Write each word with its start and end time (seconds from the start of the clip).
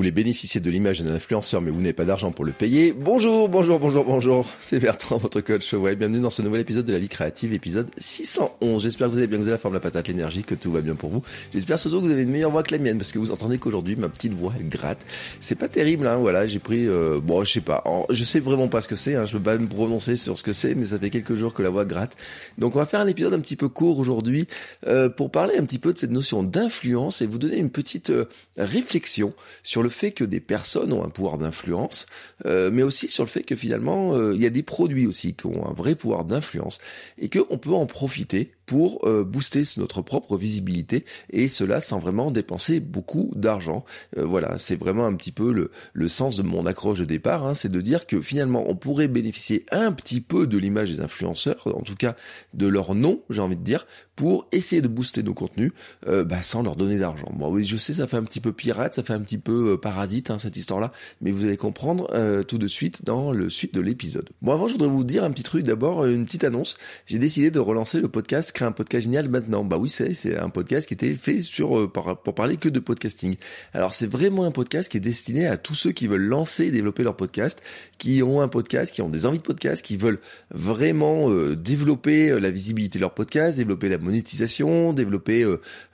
voulez 0.00 0.10
bénéficier 0.12 0.62
de 0.62 0.70
l'image 0.70 1.02
d'un 1.02 1.14
influenceur 1.14 1.60
mais 1.60 1.70
vous 1.70 1.80
n'avez 1.80 1.92
pas 1.92 2.06
d'argent 2.06 2.30
pour 2.30 2.46
le 2.46 2.52
payer 2.52 2.94
Bonjour, 2.96 3.50
bonjour, 3.50 3.78
bonjour, 3.78 4.02
bonjour. 4.02 4.46
C'est 4.62 4.78
Bertrand, 4.78 5.18
votre 5.18 5.42
coach. 5.42 5.74
Bienvenue 5.74 6.20
dans 6.20 6.30
ce 6.30 6.40
nouvel 6.40 6.62
épisode 6.62 6.86
de 6.86 6.92
la 6.94 6.98
vie 6.98 7.10
créative, 7.10 7.52
épisode 7.52 7.90
611. 7.98 8.82
J'espère 8.82 9.08
que 9.08 9.12
vous 9.12 9.18
avez 9.18 9.26
bien, 9.26 9.36
que 9.36 9.42
vous 9.42 9.48
avez 9.48 9.56
la 9.56 9.58
forme, 9.58 9.74
la 9.74 9.80
patate, 9.80 10.08
l'énergie, 10.08 10.42
que 10.42 10.54
tout 10.54 10.72
va 10.72 10.80
bien 10.80 10.94
pour 10.94 11.10
vous. 11.10 11.22
J'espère 11.52 11.78
surtout 11.78 12.00
que 12.00 12.06
vous 12.06 12.12
avez 12.12 12.22
une 12.22 12.30
meilleure 12.30 12.50
voix 12.50 12.62
que 12.62 12.72
la 12.72 12.78
mienne 12.78 12.96
parce 12.96 13.12
que 13.12 13.18
vous 13.18 13.30
entendez 13.30 13.58
qu'aujourd'hui 13.58 13.96
ma 13.96 14.08
petite 14.08 14.32
voix 14.32 14.54
elle 14.58 14.70
gratte. 14.70 15.04
C'est 15.40 15.54
pas 15.54 15.68
terrible, 15.68 16.06
hein. 16.06 16.16
Voilà, 16.16 16.46
j'ai 16.46 16.60
pris, 16.60 16.88
euh, 16.88 17.20
bon, 17.22 17.44
je 17.44 17.52
sais 17.52 17.60
pas, 17.60 17.84
je 18.08 18.24
sais 18.24 18.40
vraiment 18.40 18.68
pas 18.68 18.80
ce 18.80 18.88
que 18.88 18.96
c'est. 18.96 19.16
Hein. 19.16 19.26
Je 19.26 19.32
peux 19.32 19.42
pas 19.42 19.58
me 19.58 19.68
prononcer 19.68 20.16
sur 20.16 20.38
ce 20.38 20.42
que 20.42 20.54
c'est, 20.54 20.74
mais 20.74 20.86
ça 20.86 20.98
fait 20.98 21.10
quelques 21.10 21.34
jours 21.34 21.52
que 21.52 21.62
la 21.62 21.68
voix 21.68 21.84
gratte. 21.84 22.16
Donc 22.56 22.74
on 22.74 22.78
va 22.78 22.86
faire 22.86 23.00
un 23.00 23.06
épisode 23.06 23.34
un 23.34 23.40
petit 23.40 23.56
peu 23.56 23.68
court 23.68 23.98
aujourd'hui 23.98 24.46
euh, 24.86 25.10
pour 25.10 25.30
parler 25.30 25.58
un 25.58 25.64
petit 25.66 25.78
peu 25.78 25.92
de 25.92 25.98
cette 25.98 26.10
notion 26.10 26.42
d'influence 26.42 27.20
et 27.20 27.26
vous 27.26 27.38
donner 27.38 27.58
une 27.58 27.70
petite 27.70 28.08
euh, 28.08 28.24
réflexion 28.56 29.34
sur 29.62 29.82
le 29.82 29.89
fait 29.90 30.12
que 30.12 30.24
des 30.24 30.40
personnes 30.40 30.92
ont 30.92 31.04
un 31.04 31.08
pouvoir 31.08 31.38
d'influence, 31.38 32.06
euh, 32.46 32.70
mais 32.72 32.82
aussi 32.82 33.08
sur 33.08 33.24
le 33.24 33.28
fait 33.28 33.42
que 33.42 33.56
finalement, 33.56 34.14
euh, 34.14 34.34
il 34.34 34.42
y 34.42 34.46
a 34.46 34.50
des 34.50 34.62
produits 34.62 35.06
aussi 35.06 35.34
qui 35.34 35.46
ont 35.46 35.66
un 35.68 35.72
vrai 35.72 35.94
pouvoir 35.94 36.24
d'influence 36.24 36.78
et 37.18 37.28
qu'on 37.28 37.58
peut 37.58 37.72
en 37.72 37.86
profiter 37.86 38.52
pour 38.70 39.00
euh, 39.02 39.24
booster 39.24 39.64
notre 39.78 40.00
propre 40.00 40.36
visibilité 40.36 41.04
et 41.28 41.48
cela 41.48 41.80
sans 41.80 41.98
vraiment 41.98 42.30
dépenser 42.30 42.78
beaucoup 42.78 43.32
d'argent. 43.34 43.84
Euh, 44.16 44.24
voilà, 44.24 44.58
c'est 44.58 44.76
vraiment 44.76 45.06
un 45.06 45.16
petit 45.16 45.32
peu 45.32 45.52
le, 45.52 45.72
le, 45.92 46.06
sens 46.06 46.36
de 46.36 46.44
mon 46.44 46.64
accroche 46.66 47.00
de 47.00 47.04
départ, 47.04 47.44
hein, 47.44 47.54
c'est 47.54 47.68
de 47.68 47.80
dire 47.80 48.06
que 48.06 48.22
finalement 48.22 48.62
on 48.68 48.76
pourrait 48.76 49.08
bénéficier 49.08 49.66
un 49.72 49.90
petit 49.90 50.20
peu 50.20 50.46
de 50.46 50.56
l'image 50.56 50.92
des 50.92 51.00
influenceurs, 51.00 51.66
en 51.66 51.82
tout 51.82 51.96
cas 51.96 52.14
de 52.54 52.68
leur 52.68 52.94
nom, 52.94 53.22
j'ai 53.28 53.40
envie 53.40 53.56
de 53.56 53.64
dire, 53.64 53.88
pour 54.14 54.46
essayer 54.52 54.82
de 54.82 54.88
booster 54.88 55.24
nos 55.24 55.34
contenus 55.34 55.72
euh, 56.06 56.22
bah, 56.22 56.42
sans 56.42 56.62
leur 56.62 56.76
donner 56.76 57.00
d'argent. 57.00 57.32
Bon 57.34 57.50
oui, 57.50 57.64
je 57.64 57.76
sais, 57.76 57.94
ça 57.94 58.06
fait 58.06 58.18
un 58.18 58.24
petit 58.24 58.38
peu 58.38 58.52
pirate, 58.52 58.94
ça 58.94 59.02
fait 59.02 59.14
un 59.14 59.22
petit 59.22 59.38
peu 59.38 59.80
parasite 59.80 60.30
hein, 60.30 60.38
cette 60.38 60.56
histoire-là, 60.56 60.92
mais 61.20 61.32
vous 61.32 61.44
allez 61.44 61.56
comprendre 61.56 62.06
tout 62.46 62.58
de 62.58 62.68
suite 62.68 63.04
dans 63.04 63.32
le 63.32 63.50
suite 63.50 63.74
de 63.74 63.80
l'épisode. 63.80 64.28
Bon, 64.42 64.52
avant, 64.52 64.68
je 64.68 64.74
voudrais 64.74 64.88
vous 64.88 65.02
dire 65.02 65.24
un 65.24 65.32
petit 65.32 65.42
truc. 65.42 65.64
D'abord, 65.64 66.04
une 66.04 66.24
petite 66.24 66.44
annonce. 66.44 66.76
J'ai 67.06 67.18
décidé 67.18 67.50
de 67.50 67.58
relancer 67.58 68.00
le 68.00 68.08
podcast 68.08 68.52
un 68.66 68.72
podcast 68.72 69.04
génial 69.04 69.28
maintenant. 69.28 69.64
Bah 69.64 69.78
oui, 69.78 69.88
c'est 69.88 70.14
c'est 70.14 70.36
un 70.36 70.50
podcast 70.50 70.86
qui 70.86 70.94
était 70.94 71.14
fait 71.14 71.42
sur 71.42 71.78
euh, 71.78 71.88
pour, 71.88 72.34
parler 72.34 72.56
que 72.56 72.68
de 72.68 72.80
podcasting. 72.80 73.36
Alors 73.72 73.94
c'est 73.94 74.06
vraiment 74.06 74.44
un 74.44 74.50
podcast 74.50 74.90
qui 74.90 74.96
est 74.96 75.00
destiné 75.00 75.46
à 75.46 75.56
tous 75.56 75.74
ceux 75.74 75.92
qui 75.92 76.06
veulent 76.06 76.22
lancer 76.22 76.66
et 76.66 76.70
développer 76.70 77.02
leur 77.02 77.16
podcast, 77.16 77.62
qui 77.98 78.22
ont 78.22 78.40
un 78.40 78.48
podcast, 78.48 78.92
qui 78.92 79.02
ont 79.02 79.08
des 79.08 79.26
envies 79.26 79.38
de 79.38 79.42
podcast, 79.42 79.84
qui 79.84 79.96
veulent 79.96 80.20
vraiment 80.50 81.30
euh, 81.30 81.56
développer 81.56 82.30
euh, 82.30 82.38
la 82.38 82.50
visibilité 82.50 82.98
de 82.98 83.02
leur 83.02 83.14
podcast, 83.14 83.58
développer 83.58 83.88
la 83.88 83.98
monétisation, 83.98 84.92
développer 84.92 85.44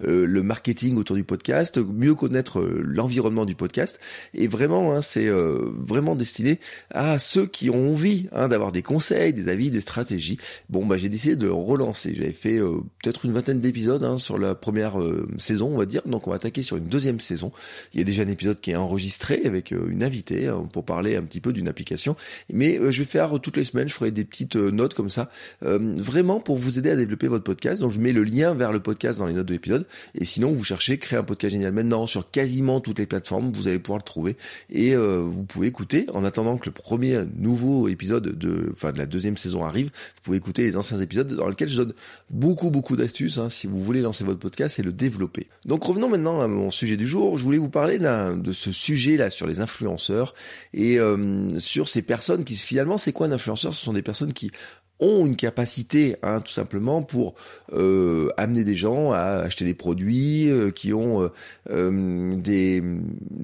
le 0.01 0.43
marketing 0.43 0.97
autour 0.97 1.17
du 1.17 1.25
podcast, 1.25 1.79
mieux 1.79 2.15
connaître 2.15 2.63
l'environnement 2.63 3.45
du 3.45 3.55
podcast. 3.55 4.01
Et 4.35 4.47
vraiment, 4.47 4.93
hein, 4.93 5.03
c'est 5.03 5.29
vraiment 5.29 6.15
destiné 6.15 6.61
à 6.91 7.19
ceux 7.19 7.47
qui 7.47 7.71
ont 7.71 7.91
envie 7.91 8.29
hein, 8.33 8.49
d'avoir 8.49 8.73
des 8.73 8.83
conseils, 8.83 9.33
des 9.33 9.49
avis, 9.49 9.71
des 9.71 9.81
stratégies. 9.81 10.39
Bon, 10.69 10.85
bah 10.87 10.99
j'ai 10.99 11.09
décidé 11.09 11.37
de 11.37 11.49
relancer. 11.49 12.15
J'avais 12.15 12.33
fait 12.33 12.46
euh, 12.55 12.81
peut-être 13.03 13.25
une 13.25 13.33
vingtaine 13.33 13.61
d'épisodes 13.61 14.03
hein, 14.05 14.17
sur 14.17 14.39
la 14.39 14.55
première 14.55 15.01
euh, 15.01 15.29
saison, 15.39 15.69
on 15.75 15.79
va 15.79 15.87
dire. 15.87 16.03
Donc 16.07 16.27
on 16.27 16.31
va 16.31 16.37
attaquer 16.37 16.63
sur 16.63 16.77
une 16.77 16.87
deuxième 16.87 17.21
saison. 17.21 17.53
Il 17.93 17.99
y 17.99 18.03
a 18.03 18.05
déjà 18.05 18.23
un 18.23 18.29
épisode 18.29 18.61
qui 18.61 18.71
est 18.71 18.77
enregistré 18.77 19.43
avec 19.45 19.73
euh, 19.73 19.89
une 19.91 20.03
invitée 20.03 20.49
hein, 20.49 20.69
pour 20.73 20.85
parler 20.85 21.17
un 21.17 21.23
petit 21.23 21.41
peu 21.41 21.53
d'une 21.53 21.69
application. 21.69 22.17
Mais 22.53 22.79
je 22.93 22.99
vais 22.99 23.05
faire 23.05 23.41
toutes 23.41 23.57
les 23.57 23.65
semaines, 23.65 23.89
je 23.89 23.95
ferai 23.95 24.11
des 24.11 24.25
petites 24.25 24.57
notes 24.57 24.95
comme 24.95 25.11
ça, 25.11 25.31
vraiment 25.61 26.41
pour 26.41 26.57
vous 26.57 26.79
aider 26.79 26.91
à 26.91 26.97
développer 26.97 27.29
votre 27.29 27.45
podcast. 27.45 27.83
Donc 27.83 27.93
je 27.93 28.01
mets 28.01 28.13
le 28.13 28.25
lien 28.25 28.55
vers 28.55 28.73
le 28.73 28.81
podcast 28.81 29.19
dans 29.19 29.27
les 29.27 29.35
notes 29.35 29.47
de 29.47 29.53
l'épisode. 29.53 29.87
Et 30.15 30.25
sinon, 30.25 30.53
vous 30.53 30.65
cherchez 30.65 30.99
créer 30.99 31.19
un 31.19 31.25
podcast 31.25 31.53
génial 31.53 31.73
maintenant 31.73 32.07
sur 32.07 32.31
quasiment 32.31 32.81
toutes 32.81 32.99
les 32.99 33.07
plateformes, 33.07 33.53
vous 33.53 33.69
allez 33.69 33.79
pouvoir 33.79 33.99
le 33.99 34.05
trouver 34.05 34.37
et 34.71 34.95
vous 34.97 35.45
pouvez 35.45 35.67
écouter 35.67 36.07
en 36.15 36.25
attendant 36.25 36.59
que 36.59 36.67
le 36.67 36.73
premier 36.73 37.25
nouveau 37.37 37.89
épisode 37.89 38.39
de, 38.39 38.71
enfin 38.73 38.93
de 38.93 38.99
la 38.99 39.07
deuxième 39.07 39.37
saison 39.37 39.65
arrive. 39.65 39.87
Vous 39.87 40.23
pouvez 40.23 40.37
écouter 40.37 40.63
les 40.63 40.77
anciens 40.77 41.01
épisodes 41.01 41.33
dans 41.35 41.49
lesquels 41.49 41.69
je 41.69 41.77
donne 41.83 41.95
beaucoup 42.37 42.71
beaucoup 42.71 42.97
d'astuces 42.97 43.39
hein, 43.39 43.49
si 43.49 43.67
vous 43.67 43.83
voulez 43.83 44.03
lancer 44.03 44.23
votre 44.23 44.39
podcast 44.39 44.79
et 44.79 44.83
le 44.83 44.93
développer. 44.93 45.49
Donc 45.65 45.83
revenons 45.85 46.09
maintenant 46.09 46.41
à 46.41 46.47
mon 46.47 46.71
sujet 46.71 46.97
du 46.97 47.09
jour. 47.09 47.39
Je 47.39 47.43
voulais 47.43 47.59
vous 47.59 47.71
parler 47.71 47.99
de 47.99 48.53
ce 48.53 48.73
sujet 48.73 49.17
là 49.17 49.31
sur 49.31 49.47
les 49.47 49.61
influenceurs 49.61 50.35
et 50.75 50.99
euh, 50.99 51.59
sur 51.59 51.89
ces 51.89 52.03
personnes 52.03 52.45
qui 52.45 52.55
finalement 52.57 52.99
c'est 52.99 53.13
quoi 53.13 53.27
un 53.27 53.33
influenceur? 53.33 53.73
Ce 53.73 53.83
sont 53.83 53.95
des 53.95 54.03
personnes 54.03 54.33
qui 54.33 54.51
ont 54.99 55.27
une 55.27 55.37
capacité, 55.37 56.17
hein, 56.23 56.41
tout 56.41 56.53
simplement, 56.53 57.03
pour 57.03 57.35
euh, 57.73 58.31
amener 58.37 58.65
des 58.65 58.77
gens 58.77 59.13
à 59.13 59.43
acheter 59.45 59.65
des 59.65 59.75
produits, 59.75 60.49
euh, 60.51 60.71
qui 60.71 60.95
ont 60.95 61.23
euh, 61.23 61.29
euh 61.71 62.37
des 62.37 62.83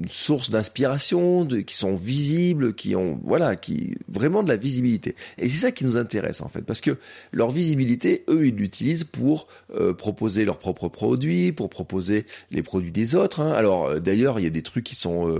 sources 0.08 0.50
d'inspiration, 0.50 1.46
qui 1.46 1.74
sont 1.74 1.94
visibles, 1.96 2.74
qui 2.74 2.96
ont, 2.96 3.20
voilà, 3.24 3.56
qui 3.56 3.96
vraiment 4.08 4.42
de 4.42 4.48
la 4.48 4.56
visibilité. 4.56 5.14
Et 5.38 5.48
c'est 5.48 5.58
ça 5.58 5.72
qui 5.72 5.84
nous 5.84 5.96
intéresse 5.96 6.40
en 6.40 6.48
fait, 6.48 6.62
parce 6.62 6.80
que 6.80 6.96
leur 7.32 7.50
visibilité, 7.50 8.24
eux, 8.28 8.46
ils 8.46 8.54
l'utilisent 8.54 9.04
pour 9.04 9.48
euh, 9.74 9.92
proposer 9.92 10.44
leurs 10.44 10.58
propres 10.58 10.88
produits, 10.88 11.52
pour 11.52 11.68
proposer 11.68 12.26
les 12.50 12.62
produits 12.62 12.92
des 12.92 13.14
autres. 13.14 13.40
Hein. 13.40 13.52
Alors 13.52 14.00
d'ailleurs, 14.00 14.40
il 14.40 14.44
y 14.44 14.46
a 14.46 14.50
des 14.50 14.62
trucs 14.62 14.84
qui 14.84 14.94
sont, 14.94 15.34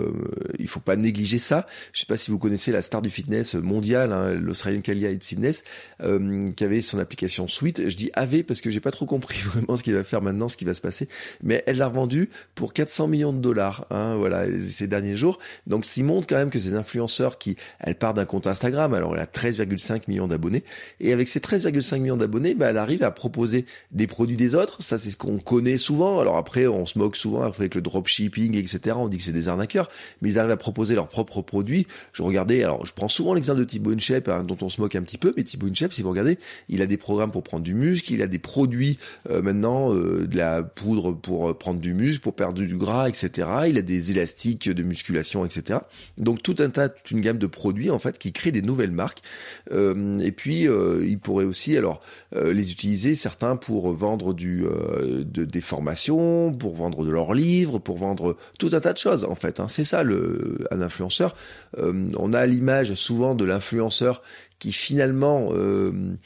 il 0.58 0.68
faut 0.68 0.80
pas 0.80 0.96
négliger 0.96 1.38
ça. 1.38 1.66
Je 1.92 2.00
sais 2.00 2.06
pas 2.06 2.16
si 2.16 2.30
vous 2.30 2.38
connaissez 2.38 2.72
la 2.72 2.82
star 2.82 3.00
du 3.02 3.10
fitness 3.10 3.54
mondial, 3.54 4.12
hein, 4.12 4.34
l'Australienne 4.34 4.82
Kalia 4.82 5.10
Sydness 5.20 5.62
euh, 6.02 6.50
qui 6.52 6.64
avait 6.64 6.82
son 6.82 6.98
application 6.98 7.48
Suite. 7.48 7.88
Je 7.88 7.96
dis 7.96 8.10
AV 8.14 8.42
parce 8.42 8.60
que 8.60 8.70
j'ai 8.70 8.80
pas 8.80 8.90
trop 8.90 9.06
compris 9.06 9.38
vraiment 9.44 9.76
ce 9.76 9.82
qu'il 9.82 9.94
va 9.94 10.04
faire 10.04 10.22
maintenant, 10.22 10.48
ce 10.48 10.56
qui 10.56 10.64
va 10.64 10.74
se 10.74 10.80
passer. 10.80 11.08
Mais 11.42 11.62
elle 11.66 11.78
l'a 11.78 11.88
revendu 11.88 12.30
pour 12.54 12.72
400 12.72 13.08
millions 13.08 13.32
de 13.32 13.38
dollars, 13.38 13.86
hein, 13.90 14.16
voilà, 14.16 14.46
ces 14.60 14.86
derniers 14.86 15.16
jours. 15.16 15.38
Donc, 15.66 15.84
s'il 15.84 16.04
montre 16.04 16.26
quand 16.26 16.36
même 16.36 16.50
que 16.50 16.58
ces 16.58 16.74
influenceurs 16.74 17.38
qui, 17.38 17.56
elle 17.80 17.94
part 17.94 18.14
d'un 18.14 18.24
compte 18.24 18.46
Instagram, 18.46 18.94
alors 18.94 19.14
elle 19.14 19.22
a 19.22 19.26
13,5 19.26 20.02
millions 20.08 20.28
d'abonnés, 20.28 20.64
et 21.00 21.12
avec 21.12 21.28
ces 21.28 21.40
13,5 21.40 22.00
millions 22.00 22.16
d'abonnés, 22.16 22.54
bah, 22.54 22.70
elle 22.70 22.78
arrive 22.78 23.02
à 23.02 23.10
proposer 23.10 23.66
des 23.90 24.06
produits 24.06 24.36
des 24.36 24.54
autres. 24.54 24.82
Ça, 24.82 24.98
c'est 24.98 25.10
ce 25.10 25.16
qu'on 25.16 25.38
connaît 25.38 25.78
souvent. 25.78 26.20
Alors 26.20 26.36
après, 26.36 26.66
on 26.66 26.86
se 26.86 26.98
moque 26.98 27.16
souvent 27.16 27.42
avec 27.42 27.74
le 27.74 27.80
dropshipping, 27.80 28.56
etc. 28.56 28.96
On 28.98 29.08
dit 29.08 29.18
que 29.18 29.22
c'est 29.22 29.32
des 29.32 29.48
arnaqueurs, 29.48 29.90
mais 30.20 30.30
ils 30.30 30.38
arrivent 30.38 30.52
à 30.52 30.56
proposer 30.56 30.94
leurs 30.94 31.08
propres 31.08 31.42
produits. 31.42 31.86
Je 32.12 32.22
regardais, 32.22 32.62
alors 32.62 32.84
je 32.86 32.92
prends 32.92 33.08
souvent 33.08 33.34
l'exemple 33.34 33.60
de 33.60 33.64
Thibaut 33.64 33.92
Inchep, 33.92 34.28
hein, 34.28 34.44
dont 34.44 34.56
on 34.62 34.68
se 34.68 34.80
moque 34.80 34.96
un 34.96 35.02
petit 35.02 35.18
peu, 35.18 35.32
mais 35.36 35.44
Thibaut 35.44 35.68
Inchep, 35.68 35.91
si 35.92 36.02
vous 36.02 36.10
regardez, 36.10 36.38
il 36.68 36.82
a 36.82 36.86
des 36.86 36.96
programmes 36.96 37.30
pour 37.30 37.42
prendre 37.42 37.62
du 37.62 37.74
muscle, 37.74 38.12
il 38.12 38.22
a 38.22 38.26
des 38.26 38.38
produits 38.38 38.98
euh, 39.30 39.42
maintenant, 39.42 39.94
euh, 39.94 40.26
de 40.26 40.36
la 40.36 40.62
poudre 40.62 41.12
pour 41.12 41.50
euh, 41.50 41.54
prendre 41.54 41.80
du 41.80 41.94
muscle, 41.94 42.20
pour 42.20 42.34
perdre 42.34 42.60
du 42.60 42.76
gras, 42.76 43.08
etc. 43.08 43.48
Il 43.68 43.78
a 43.78 43.82
des 43.82 44.10
élastiques 44.10 44.68
de 44.68 44.82
musculation, 44.82 45.44
etc. 45.44 45.80
Donc 46.18 46.42
tout 46.42 46.56
un 46.58 46.70
tas, 46.70 46.88
toute 46.88 47.10
une 47.10 47.20
gamme 47.20 47.38
de 47.38 47.46
produits 47.46 47.90
en 47.90 47.98
fait 47.98 48.18
qui 48.18 48.32
créent 48.32 48.52
des 48.52 48.62
nouvelles 48.62 48.90
marques. 48.90 49.22
et 49.70 50.32
puis 50.32 50.62
il 50.62 51.18
pourrait 51.18 51.44
aussi 51.44 51.76
alors 51.76 52.00
les 52.34 52.72
utiliser 52.72 53.14
certains 53.14 53.56
pour 53.56 53.92
vendre 53.92 54.34
des 54.34 55.60
formations, 55.60 56.52
pour 56.52 56.74
vendre 56.74 57.04
de 57.04 57.10
leurs 57.10 57.34
livres, 57.34 57.78
pour 57.78 57.98
vendre 57.98 58.36
tout 58.58 58.70
un 58.72 58.80
tas 58.80 58.92
de 58.92 58.98
choses 58.98 59.24
en 59.24 59.34
fait. 59.34 59.60
Hein. 59.60 59.68
C'est 59.68 59.84
ça 59.84 60.02
le 60.02 60.66
un 60.70 60.80
influenceur. 60.80 61.34
on 61.76 62.32
a 62.32 62.46
l'image 62.46 62.94
souvent 62.94 63.34
de 63.34 63.44
l'influenceur 63.44 64.22
qui 64.62 64.70
finalement 64.70 65.48
euh, 65.50 66.16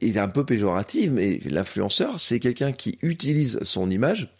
est 0.00 0.16
un 0.16 0.28
peu 0.28 0.46
péjorative, 0.46 1.10
mais 1.10 1.40
l'influenceur, 1.44 2.20
c'est 2.20 2.38
quelqu'un 2.38 2.70
qui 2.70 3.00
utilise 3.02 3.58
son 3.62 3.90
image 3.90 4.32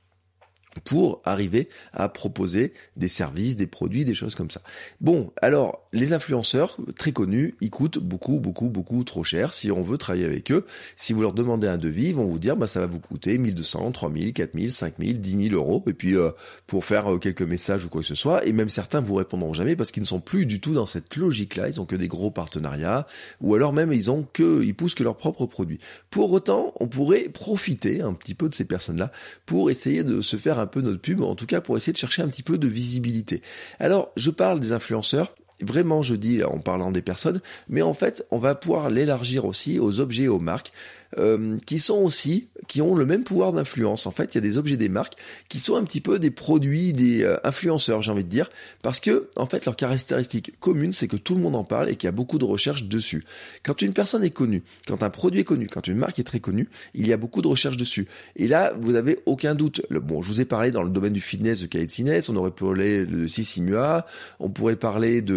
pour 0.85 1.21
arriver 1.25 1.69
à 1.93 2.09
proposer 2.09 2.73
des 2.97 3.09
services, 3.09 3.57
des 3.57 3.67
produits, 3.67 4.05
des 4.05 4.15
choses 4.15 4.35
comme 4.35 4.51
ça. 4.51 4.63
Bon, 5.01 5.33
alors 5.43 5.87
les 5.93 6.13
influenceurs 6.13 6.77
très 6.97 7.13
connus, 7.13 7.55
ils 7.61 7.71
coûtent 7.71 7.99
beaucoup, 7.99 8.39
beaucoup, 8.39 8.69
beaucoup 8.69 9.03
trop 9.05 9.25
cher. 9.25 9.53
Si 9.53 9.71
on 9.71 9.83
veut 9.83 9.99
travailler 9.99 10.25
avec 10.25 10.53
eux, 10.53 10.65
si 10.97 11.13
vous 11.13 11.23
leur 11.23 11.33
demandez 11.33 11.67
un 11.67 11.79
devis, 11.79 12.09
ils 12.09 12.15
vont 12.15 12.27
vous 12.27 12.39
dire 12.39 12.57
bah 12.57 12.67
ça 12.67 12.81
va 12.81 12.87
vous 12.87 13.01
coûter 13.01 13.37
1200, 13.39 13.93
3000, 13.93 14.33
4000, 14.33 14.73
5000, 14.73 15.21
10 15.21 15.49
000 15.49 15.55
euros. 15.55 15.83
Et 15.89 15.93
puis 15.93 16.17
euh, 16.17 16.31
pour 16.67 16.85
faire 16.85 17.13
euh, 17.13 17.19
quelques 17.19 17.43
messages 17.43 17.85
ou 17.85 17.89
quoi 17.89 18.03
que 18.03 18.07
ce 18.07 18.15
soit, 18.15 18.47
et 18.47 18.53
même 18.53 18.69
certains 18.69 19.01
vous 19.01 19.15
répondront 19.15 19.53
jamais 19.53 19.75
parce 19.75 19.91
qu'ils 19.91 20.03
ne 20.03 20.09
sont 20.09 20.21
plus 20.21 20.47
du 20.47 20.61
tout 20.61 20.75
dans 20.75 20.87
cette 20.87 21.17
logique-là. 21.17 21.69
Ils 21.69 21.81
ont 21.81 21.87
que 21.87 21.97
des 21.97 22.09
gros 22.09 22.31
partenariats, 22.31 23.07
ou 23.41 23.55
alors 23.55 23.73
même 23.73 23.93
ils 23.93 24.11
ont 24.11 24.27
que, 24.33 24.63
ils 24.63 24.75
poussent 24.75 24.95
que 24.95 25.03
leurs 25.03 25.17
propres 25.17 25.47
produits. 25.47 25.79
Pour 26.11 26.31
autant, 26.33 26.73
on 26.79 26.87
pourrait 26.87 27.29
profiter 27.29 28.01
un 28.03 28.15
petit 28.15 28.35
peu 28.35 28.49
de 28.49 28.55
ces 28.55 28.65
personnes-là 28.65 29.11
pour 29.47 29.71
essayer 29.71 30.05
de 30.05 30.21
se 30.21 30.37
faire 30.37 30.60
un 30.61 30.67
peu 30.67 30.81
notre 30.81 31.01
pub, 31.01 31.23
en 31.23 31.35
tout 31.35 31.47
cas 31.47 31.61
pour 31.61 31.77
essayer 31.77 31.93
de 31.93 31.99
chercher 31.99 32.23
un 32.23 32.29
petit 32.29 32.43
peu 32.43 32.59
de 32.59 32.69
visibilité. 32.69 33.43
Alors, 33.79 34.11
je 34.17 34.31
parle 34.31 34.61
des 34.61 34.73
influenceurs, 34.73 35.35
Vraiment, 35.63 36.01
je 36.01 36.15
dis 36.15 36.43
en 36.43 36.59
parlant 36.59 36.91
des 36.91 37.03
personnes, 37.03 37.41
mais 37.69 37.83
en 37.83 37.93
fait, 37.93 38.27
on 38.31 38.39
va 38.39 38.55
pouvoir 38.55 38.89
l'élargir 38.89 39.45
aussi 39.45 39.79
aux 39.79 40.01
objets, 40.01 40.27
aux 40.27 40.39
marques. 40.39 40.73
Euh, 41.19 41.59
qui 41.67 41.79
sont 41.79 41.99
aussi, 41.99 42.49
qui 42.69 42.81
ont 42.81 42.95
le 42.95 43.07
même 43.07 43.25
pouvoir 43.25 43.53
d'influence. 43.53 44.07
En 44.07 44.11
fait, 44.11 44.35
il 44.35 44.37
y 44.37 44.39
a 44.39 44.43
des 44.43 44.57
objets 44.57 44.77
des 44.77 44.89
marques 44.89 45.15
qui 45.49 45.59
sont 45.59 45.77
un 45.77 45.85
petit 45.85 46.01
peu 46.01 46.19
des 46.19 46.31
produits 46.31 46.93
des 46.93 47.23
euh, 47.23 47.37
influenceurs, 47.45 48.03
j'ai 48.03 48.11
envie 48.13 48.25
de 48.25 48.29
dire, 48.29 48.51
parce 48.83 49.01
que 49.01 49.29
en 49.37 49.47
fait 49.47 49.65
leur 49.65 49.77
caractéristique 49.77 50.59
commune, 50.61 50.93
c'est 50.93 51.09
que 51.09 51.17
tout 51.17 51.35
le 51.35 51.41
monde 51.41 51.57
en 51.57 51.65
parle 51.65 51.91
et 51.91 51.97
qu'il 51.97 52.07
y 52.07 52.09
a 52.09 52.13
beaucoup 52.13 52.39
de 52.39 52.45
recherches 52.45 52.85
dessus. 52.85 53.25
Quand 53.63 53.83
une 53.83 53.93
personne 53.93 54.25
est 54.25 54.31
connue, 54.31 54.63
quand 54.87 55.03
un 55.03 55.11
produit 55.11 55.41
est 55.41 55.45
connu, 55.45 55.67
quand 55.67 55.87
une 55.87 55.97
marque 55.97 56.19
est 56.19 56.25
très 56.25 56.41
connue, 56.41 56.69
il 56.95 57.07
y 57.07 57.13
a 57.13 57.17
beaucoup 57.17 57.43
de 57.43 57.49
recherches 57.49 57.77
dessus. 57.77 58.07
Et 58.37 58.47
là, 58.47 58.73
vous 58.81 58.93
n'avez 58.93 59.19
aucun 59.27 59.55
doute. 59.55 59.83
Bon, 59.91 60.23
je 60.23 60.29
vous 60.29 60.41
ai 60.41 60.45
parlé 60.45 60.71
dans 60.71 60.83
le 60.83 60.91
domaine 60.91 61.13
du 61.13 61.21
fitness 61.21 61.61
de 61.63 61.67
Khaled 61.67 61.91
on 62.29 62.37
aurait 62.37 62.51
parlé 62.51 63.07
de 63.07 63.27
Sissimua, 63.27 64.07
on 64.39 64.49
pourrait 64.49 64.77
parler 64.77 65.23
de, 65.23 65.35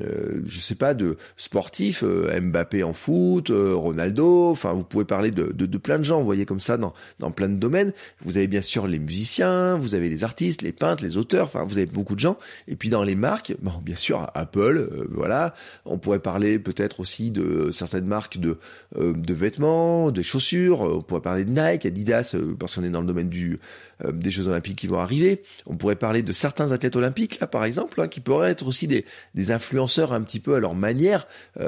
euh, 0.00 0.42
je 0.44 0.58
sais 0.58 0.74
pas, 0.74 0.94
de 0.94 1.16
sportifs, 1.36 2.02
euh, 2.04 2.40
Mbappé 2.40 2.82
en 2.82 2.92
foot, 2.92 3.50
euh, 3.50 3.74
Ronaldo, 3.74 4.50
enfin 4.50 4.72
vous 4.78 4.84
pouvez 4.84 5.04
parler 5.04 5.30
de, 5.30 5.52
de, 5.52 5.66
de, 5.66 5.78
plein 5.78 5.98
de 5.98 6.04
gens, 6.04 6.18
vous 6.18 6.24
voyez 6.24 6.46
comme 6.46 6.60
ça 6.60 6.76
dans, 6.76 6.94
dans 7.18 7.30
plein 7.30 7.48
de 7.48 7.56
domaines. 7.56 7.92
Vous 8.24 8.36
avez 8.36 8.46
bien 8.46 8.62
sûr 8.62 8.86
les 8.86 8.98
musiciens, 8.98 9.76
vous 9.76 9.94
avez 9.94 10.08
les 10.08 10.24
artistes, 10.24 10.62
les 10.62 10.72
peintres, 10.72 11.02
les 11.02 11.16
auteurs, 11.16 11.46
enfin 11.46 11.64
vous 11.64 11.78
avez 11.78 11.86
beaucoup 11.86 12.14
de 12.14 12.20
gens. 12.20 12.38
Et 12.66 12.76
puis 12.76 12.88
dans 12.88 13.02
les 13.02 13.14
marques, 13.14 13.54
bon 13.60 13.72
bien 13.82 13.96
sûr 13.96 14.30
Apple, 14.34 15.06
voilà. 15.10 15.54
On 15.84 15.98
pourrait 15.98 16.20
parler 16.20 16.58
peut-être 16.58 17.00
aussi 17.00 17.30
de 17.30 17.70
certaines 17.72 18.06
marques 18.06 18.38
de, 18.38 18.58
de 18.96 19.34
vêtements, 19.34 20.10
des 20.10 20.22
chaussures, 20.22 20.80
on 20.80 21.02
pourrait 21.02 21.20
parler 21.20 21.44
de 21.44 21.50
Nike, 21.50 21.86
Adidas, 21.86 22.36
parce 22.58 22.74
qu'on 22.74 22.84
est 22.84 22.90
dans 22.90 23.00
le 23.00 23.06
domaine 23.06 23.28
du 23.28 23.58
des 24.04 24.30
Jeux 24.30 24.48
Olympiques 24.48 24.78
qui 24.78 24.86
vont 24.86 24.98
arriver. 24.98 25.42
On 25.66 25.76
pourrait 25.76 25.96
parler 25.96 26.22
de 26.22 26.32
certains 26.32 26.72
athlètes 26.72 26.96
olympiques 26.96 27.40
là 27.40 27.46
par 27.46 27.64
exemple, 27.64 28.00
hein, 28.00 28.08
qui 28.08 28.20
pourraient 28.20 28.50
être 28.50 28.66
aussi 28.66 28.86
des, 28.86 29.04
des 29.34 29.50
influenceurs 29.50 30.12
un 30.12 30.22
petit 30.22 30.40
peu 30.40 30.54
à 30.54 30.60
leur 30.60 30.74
manière, 30.74 31.26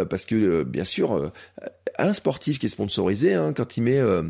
parce 0.09 0.27
que 0.27 0.65
bien 0.65 0.85
sûr, 0.85 1.13
euh, 1.13 1.31
un 1.99 2.13
sportif 2.13 2.59
qui 2.59 2.67
est 2.67 2.71
sponsorisé, 2.71 3.35
hein, 3.35 3.53
quand 3.53 3.77
il 3.77 3.83
met, 3.83 3.99
euh, 3.99 4.23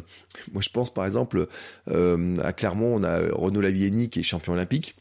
moi 0.53 0.63
je 0.63 0.71
pense 0.71 0.93
par 0.93 1.05
exemple 1.05 1.47
euh, 1.89 2.37
à 2.43 2.53
Clermont, 2.53 2.95
on 2.97 3.03
a 3.05 3.21
Renaud 3.33 3.61
Lavieni 3.61 4.11
qui 4.11 4.21
est 4.21 4.23
champion 4.23 4.55
olympique. 4.55 4.97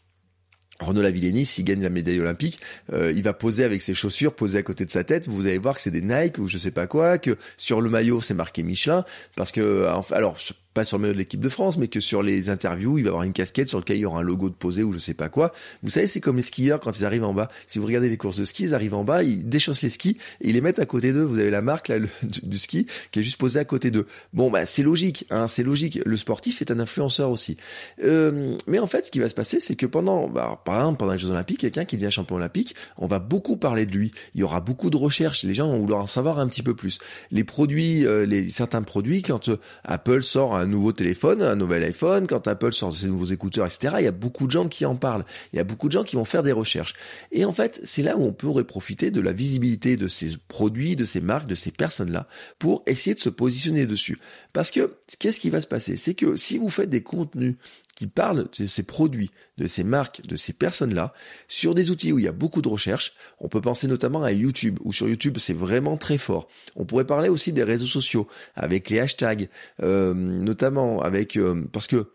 Renaud 0.79 1.01
Lavillenie, 1.01 1.45
s'il 1.45 1.65
gagne 1.65 1.81
la 1.81 1.89
médaille 1.89 2.21
olympique, 2.21 2.61
il 2.93 3.21
va 3.21 3.33
poser 3.33 3.65
avec 3.65 3.81
ses 3.81 3.93
chaussures, 3.93 4.33
poser 4.33 4.59
à 4.59 4.63
côté 4.63 4.85
de 4.85 4.91
sa 4.91 5.03
tête. 5.03 5.27
Vous 5.27 5.45
allez 5.45 5.57
voir 5.57 5.75
que 5.75 5.81
c'est 5.81 5.91
des 5.91 6.01
Nike 6.01 6.37
ou 6.37 6.47
je 6.47 6.57
sais 6.57 6.71
pas 6.71 6.87
quoi, 6.87 7.17
que 7.17 7.37
sur 7.57 7.81
le 7.81 7.89
maillot 7.89 8.21
c'est 8.21 8.33
marqué 8.33 8.63
Michelin, 8.63 9.03
parce 9.35 9.51
que 9.51 9.83
alors 10.11 10.37
pas 10.79 10.85
sur 10.85 10.97
le 10.97 11.01
maillot 11.01 11.13
de 11.13 11.17
l'équipe 11.17 11.41
de 11.41 11.49
France, 11.49 11.77
mais 11.77 11.89
que 11.89 11.99
sur 11.99 12.23
les 12.23 12.49
interviews, 12.49 12.97
il 12.97 13.03
va 13.03 13.09
avoir 13.09 13.23
une 13.23 13.33
casquette 13.33 13.67
sur 13.67 13.79
laquelle 13.79 13.97
il 13.97 14.01
y 14.01 14.05
aura 14.05 14.21
un 14.21 14.23
logo 14.23 14.49
de 14.49 14.55
posé 14.55 14.81
ou 14.81 14.93
je 14.93 14.97
sais 14.97 15.13
pas 15.13 15.27
quoi. 15.27 15.51
Vous 15.83 15.89
savez, 15.89 16.07
c'est 16.07 16.21
comme 16.21 16.37
les 16.37 16.41
skieurs 16.41 16.79
quand 16.79 16.97
ils 16.97 17.03
arrivent 17.03 17.25
en 17.25 17.33
bas. 17.33 17.49
Si 17.67 17.79
vous 17.79 17.85
regardez 17.85 18.07
les 18.07 18.15
courses 18.15 18.39
de 18.39 18.45
ski, 18.45 18.63
ils 18.63 18.73
arrivent 18.73 18.93
en 18.93 19.03
bas, 19.03 19.21
ils 19.21 19.49
déchaussent 19.49 19.81
les 19.81 19.89
skis 19.89 20.15
et 20.39 20.47
ils 20.47 20.53
les 20.53 20.61
mettent 20.61 20.79
à 20.79 20.85
côté 20.85 21.11
d'eux. 21.11 21.23
Vous 21.23 21.37
avez 21.37 21.49
la 21.49 21.61
marque 21.61 21.89
là 21.89 21.97
du, 22.23 22.57
ski 22.57 22.87
qui 23.11 23.19
est 23.19 23.23
juste 23.23 23.35
posée 23.35 23.59
à 23.59 23.65
côté 23.65 23.91
d'eux. 23.91 24.07
Bon, 24.31 24.49
bah 24.49 24.65
c'est 24.65 24.83
logique, 24.83 25.25
hein, 25.31 25.49
c'est 25.49 25.63
logique. 25.63 25.99
Le 26.05 26.15
sportif 26.15 26.61
est 26.61 26.71
un 26.71 26.79
influenceur 26.79 27.29
aussi. 27.29 27.57
Euh, 28.01 28.55
mais 28.65 28.79
en 28.79 28.87
fait, 28.87 29.05
ce 29.05 29.11
qui 29.11 29.19
va 29.19 29.27
se 29.27 29.35
passer, 29.35 29.59
c'est 29.59 29.75
que 29.75 29.85
pendant, 29.85 30.29
bah, 30.29 30.61
par 30.63 30.77
exemple, 30.77 30.99
pendant 30.99 31.11
les 31.11 31.17
Jeux 31.17 31.31
Olympiques, 31.31 31.59
quelqu'un 31.59 31.83
qui 31.83 31.97
devient 31.97 32.09
champion 32.09 32.37
olympique, 32.37 32.73
on 32.97 33.07
va 33.07 33.19
beaucoup 33.19 33.57
parler 33.57 33.85
de 33.85 33.91
lui. 33.91 34.11
Il 34.33 34.39
y 34.39 34.43
aura 34.43 34.61
beaucoup 34.61 34.89
de 34.89 34.95
recherches. 34.95 35.43
Les 35.43 35.53
gens 35.53 35.67
vont 35.67 35.79
vouloir 35.79 36.03
en 36.03 36.07
savoir 36.07 36.39
un 36.39 36.47
petit 36.47 36.63
peu 36.63 36.73
plus. 36.73 36.99
Les 37.31 37.43
produits, 37.43 38.05
euh, 38.05 38.25
les 38.25 38.47
certains 38.47 38.81
produits, 38.81 39.23
quand 39.23 39.49
euh, 39.49 39.57
Apple 39.83 40.23
sort 40.23 40.55
un 40.55 40.68
nouveau 40.69 40.91
téléphone 40.91 41.41
un 41.41 41.55
nouvel 41.55 41.83
iPhone, 41.83 42.27
quand 42.27 42.47
Apple 42.47 42.71
sort 42.71 42.95
ses 42.95 43.07
nouveaux 43.07 43.25
écouteurs, 43.25 43.65
etc., 43.65 43.95
il 43.99 44.05
y 44.05 44.07
a 44.07 44.11
beaucoup 44.11 44.47
de 44.47 44.51
gens 44.51 44.67
qui 44.67 44.85
en 44.85 44.95
parlent. 44.95 45.25
Il 45.53 45.57
y 45.57 45.59
a 45.59 45.63
beaucoup 45.63 45.87
de 45.87 45.93
gens 45.93 46.03
qui 46.03 46.15
vont 46.15 46.25
faire 46.25 46.43
des 46.43 46.51
recherches. 46.51 46.93
Et 47.31 47.45
en 47.45 47.51
fait, 47.51 47.81
c'est 47.83 48.03
là 48.03 48.17
où 48.17 48.23
on 48.23 48.33
pourrait 48.33 48.63
profiter 48.63 49.11
de 49.11 49.21
la 49.21 49.33
visibilité 49.33 49.97
de 49.97 50.07
ces 50.07 50.37
produits, 50.47 50.95
de 50.95 51.05
ces 51.05 51.21
marques, 51.21 51.47
de 51.47 51.55
ces 51.55 51.71
personnes-là, 51.71 52.27
pour 52.57 52.83
essayer 52.85 53.13
de 53.13 53.19
se 53.19 53.29
positionner 53.29 53.85
dessus. 53.85 54.17
Parce 54.53 54.71
que, 54.71 54.95
qu'est-ce 55.19 55.39
qui 55.39 55.49
va 55.49 55.61
se 55.61 55.67
passer? 55.67 55.97
C'est 55.97 56.13
que 56.13 56.35
si 56.35 56.57
vous 56.57 56.69
faites 56.69 56.89
des 56.89 57.03
contenus 57.03 57.55
qui 57.99 58.07
parlent 58.07 58.47
de 58.57 58.65
ces 58.65 58.83
produits, 58.83 59.29
de 59.57 59.67
ces 59.67 59.83
marques, 59.83 60.25
de 60.25 60.37
ces 60.37 60.53
personnes-là, 60.53 61.13
sur 61.49 61.75
des 61.75 61.91
outils 61.91 62.13
où 62.13 62.19
il 62.19 62.23
y 62.23 62.29
a 62.29 62.31
beaucoup 62.31 62.61
de 62.61 62.69
recherches. 62.69 63.11
On 63.41 63.49
peut 63.49 63.59
penser 63.59 63.89
notamment 63.89 64.23
à 64.23 64.31
YouTube, 64.31 64.79
où 64.85 64.93
sur 64.93 65.09
YouTube 65.09 65.37
c'est 65.37 65.53
vraiment 65.53 65.97
très 65.97 66.17
fort. 66.17 66.47
On 66.77 66.85
pourrait 66.85 67.03
parler 67.03 67.27
aussi 67.27 67.51
des 67.51 67.65
réseaux 67.65 67.87
sociaux, 67.87 68.29
avec 68.55 68.89
les 68.89 69.01
hashtags, 69.01 69.49
euh, 69.83 70.13
notamment 70.13 71.01
avec... 71.01 71.35
Euh, 71.35 71.65
parce 71.73 71.87
que 71.87 72.13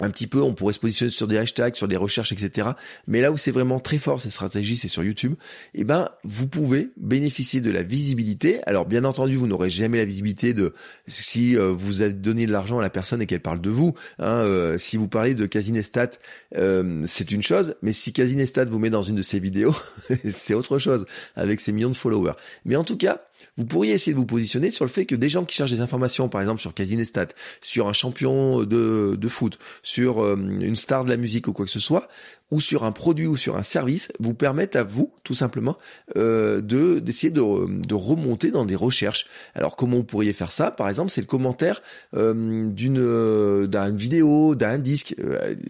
un 0.00 0.10
petit 0.10 0.26
peu, 0.26 0.42
on 0.42 0.54
pourrait 0.54 0.72
se 0.72 0.80
positionner 0.80 1.10
sur 1.10 1.28
des 1.28 1.38
hashtags, 1.38 1.76
sur 1.76 1.86
des 1.86 1.96
recherches, 1.96 2.32
etc. 2.32 2.70
Mais 3.06 3.20
là 3.20 3.30
où 3.30 3.36
c'est 3.36 3.52
vraiment 3.52 3.78
très 3.78 3.98
fort 3.98 4.20
cette 4.20 4.32
stratégie, 4.32 4.76
c'est 4.76 4.88
sur 4.88 5.04
YouTube. 5.04 5.34
Eh 5.72 5.84
ben, 5.84 6.10
vous 6.24 6.48
pouvez 6.48 6.90
bénéficier 6.96 7.60
de 7.60 7.70
la 7.70 7.84
visibilité. 7.84 8.60
Alors, 8.66 8.86
bien 8.86 9.04
entendu, 9.04 9.36
vous 9.36 9.46
n'aurez 9.46 9.70
jamais 9.70 9.98
la 9.98 10.04
visibilité 10.04 10.52
de 10.52 10.74
si 11.06 11.56
euh, 11.56 11.72
vous 11.72 12.02
avez 12.02 12.12
donné 12.12 12.46
de 12.46 12.52
l'argent 12.52 12.78
à 12.80 12.82
la 12.82 12.90
personne 12.90 13.22
et 13.22 13.26
qu'elle 13.26 13.40
parle 13.40 13.60
de 13.60 13.70
vous. 13.70 13.94
Hein, 14.18 14.42
euh, 14.42 14.78
si 14.78 14.96
vous 14.96 15.06
parlez 15.06 15.34
de 15.34 15.46
Casinestat, 15.46 16.10
euh, 16.56 17.02
c'est 17.06 17.30
une 17.30 17.42
chose. 17.42 17.76
Mais 17.82 17.92
si 17.92 18.12
Casinestat 18.12 18.64
vous 18.64 18.80
met 18.80 18.90
dans 18.90 19.02
une 19.02 19.16
de 19.16 19.22
ses 19.22 19.38
vidéos, 19.38 19.76
c'est 20.28 20.54
autre 20.54 20.80
chose 20.80 21.06
avec 21.36 21.60
ses 21.60 21.70
millions 21.70 21.90
de 21.90 21.96
followers. 21.96 22.34
Mais 22.64 22.74
en 22.74 22.84
tout 22.84 22.96
cas, 22.96 23.22
vous 23.56 23.64
pourriez 23.64 23.92
essayer 23.92 24.12
de 24.12 24.18
vous 24.18 24.26
positionner 24.26 24.70
sur 24.70 24.84
le 24.84 24.90
fait 24.90 25.06
que 25.06 25.14
des 25.14 25.28
gens 25.28 25.44
qui 25.44 25.56
cherchent 25.56 25.72
des 25.72 25.80
informations, 25.80 26.28
par 26.28 26.40
exemple 26.40 26.60
sur 26.60 26.74
Casinestat, 26.74 27.28
sur 27.60 27.88
un 27.88 27.92
champion 27.92 28.64
de, 28.64 29.16
de 29.18 29.28
foot, 29.28 29.58
sur 29.82 30.22
euh, 30.22 30.36
une 30.36 30.76
star 30.76 31.04
de 31.04 31.10
la 31.10 31.16
musique 31.16 31.48
ou 31.48 31.52
quoi 31.52 31.64
que 31.64 31.70
ce 31.70 31.80
soit, 31.80 32.08
ou 32.50 32.60
sur 32.60 32.84
un 32.84 32.92
produit 32.92 33.26
ou 33.26 33.36
sur 33.36 33.56
un 33.56 33.62
service 33.62 34.12
vous 34.20 34.34
permettent 34.34 34.76
à 34.76 34.84
vous, 34.84 35.12
tout 35.24 35.34
simplement, 35.34 35.76
euh, 36.16 36.60
de 36.60 36.98
d'essayer 36.98 37.30
de, 37.30 37.40
de, 37.40 37.94
remonter 37.94 38.50
dans 38.50 38.64
des 38.64 38.76
recherches. 38.76 39.26
Alors 39.54 39.76
comment 39.76 39.96
vous 39.96 40.04
pourriez 40.04 40.32
faire 40.32 40.52
ça? 40.52 40.70
Par 40.70 40.88
exemple, 40.88 41.10
c'est 41.10 41.22
le 41.22 41.26
commentaire 41.26 41.82
euh, 42.14 42.68
d'une 42.68 42.98
euh, 42.98 43.66
d'une 43.66 43.96
vidéo, 43.96 44.54
d'un 44.54 44.78
disque. 44.78 45.16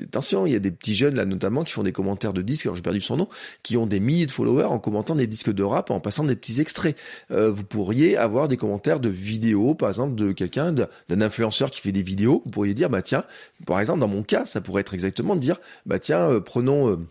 Attention, 0.04 0.46
il 0.46 0.52
y 0.52 0.56
a 0.56 0.58
des 0.58 0.72
petits 0.72 0.94
jeunes 0.94 1.14
là 1.14 1.24
notamment 1.24 1.62
qui 1.64 1.72
font 1.72 1.84
des 1.84 1.92
commentaires 1.92 2.32
de 2.32 2.42
disques. 2.42 2.66
Alors 2.66 2.76
j'ai 2.76 2.82
perdu 2.82 3.00
son 3.00 3.16
nom, 3.16 3.28
qui 3.62 3.76
ont 3.76 3.86
des 3.86 4.00
milliers 4.00 4.26
de 4.26 4.32
followers 4.32 4.64
en 4.64 4.78
commentant 4.78 5.14
des 5.14 5.26
disques 5.26 5.52
de 5.52 5.62
rap, 5.62 5.90
en 5.90 6.00
passant 6.00 6.24
des 6.24 6.36
petits 6.36 6.60
extraits. 6.60 6.96
Vous 7.30 7.64
pourriez 7.64 8.16
avoir 8.16 8.48
des 8.48 8.56
commentaires 8.56 9.00
de 9.00 9.08
vidéos, 9.08 9.74
par 9.74 9.88
exemple 9.88 10.14
de 10.16 10.32
quelqu'un, 10.32 10.72
d'un 10.72 11.20
influenceur 11.20 11.70
qui 11.70 11.80
fait 11.80 11.92
des 11.92 12.02
vidéos. 12.02 12.42
Vous 12.44 12.50
pourriez 12.50 12.74
dire, 12.74 12.90
bah 12.90 13.02
tiens, 13.02 13.24
par 13.64 13.80
exemple 13.80 14.00
dans 14.00 14.08
mon 14.08 14.22
cas, 14.22 14.44
ça 14.44 14.60
pourrait 14.60 14.80
être 14.80 14.94
exactement 14.94 15.34
de 15.34 15.40
dire, 15.40 15.60
bah 15.86 15.98
tiens, 15.98 16.40
prenons 16.44 16.63
euh, 16.72 17.06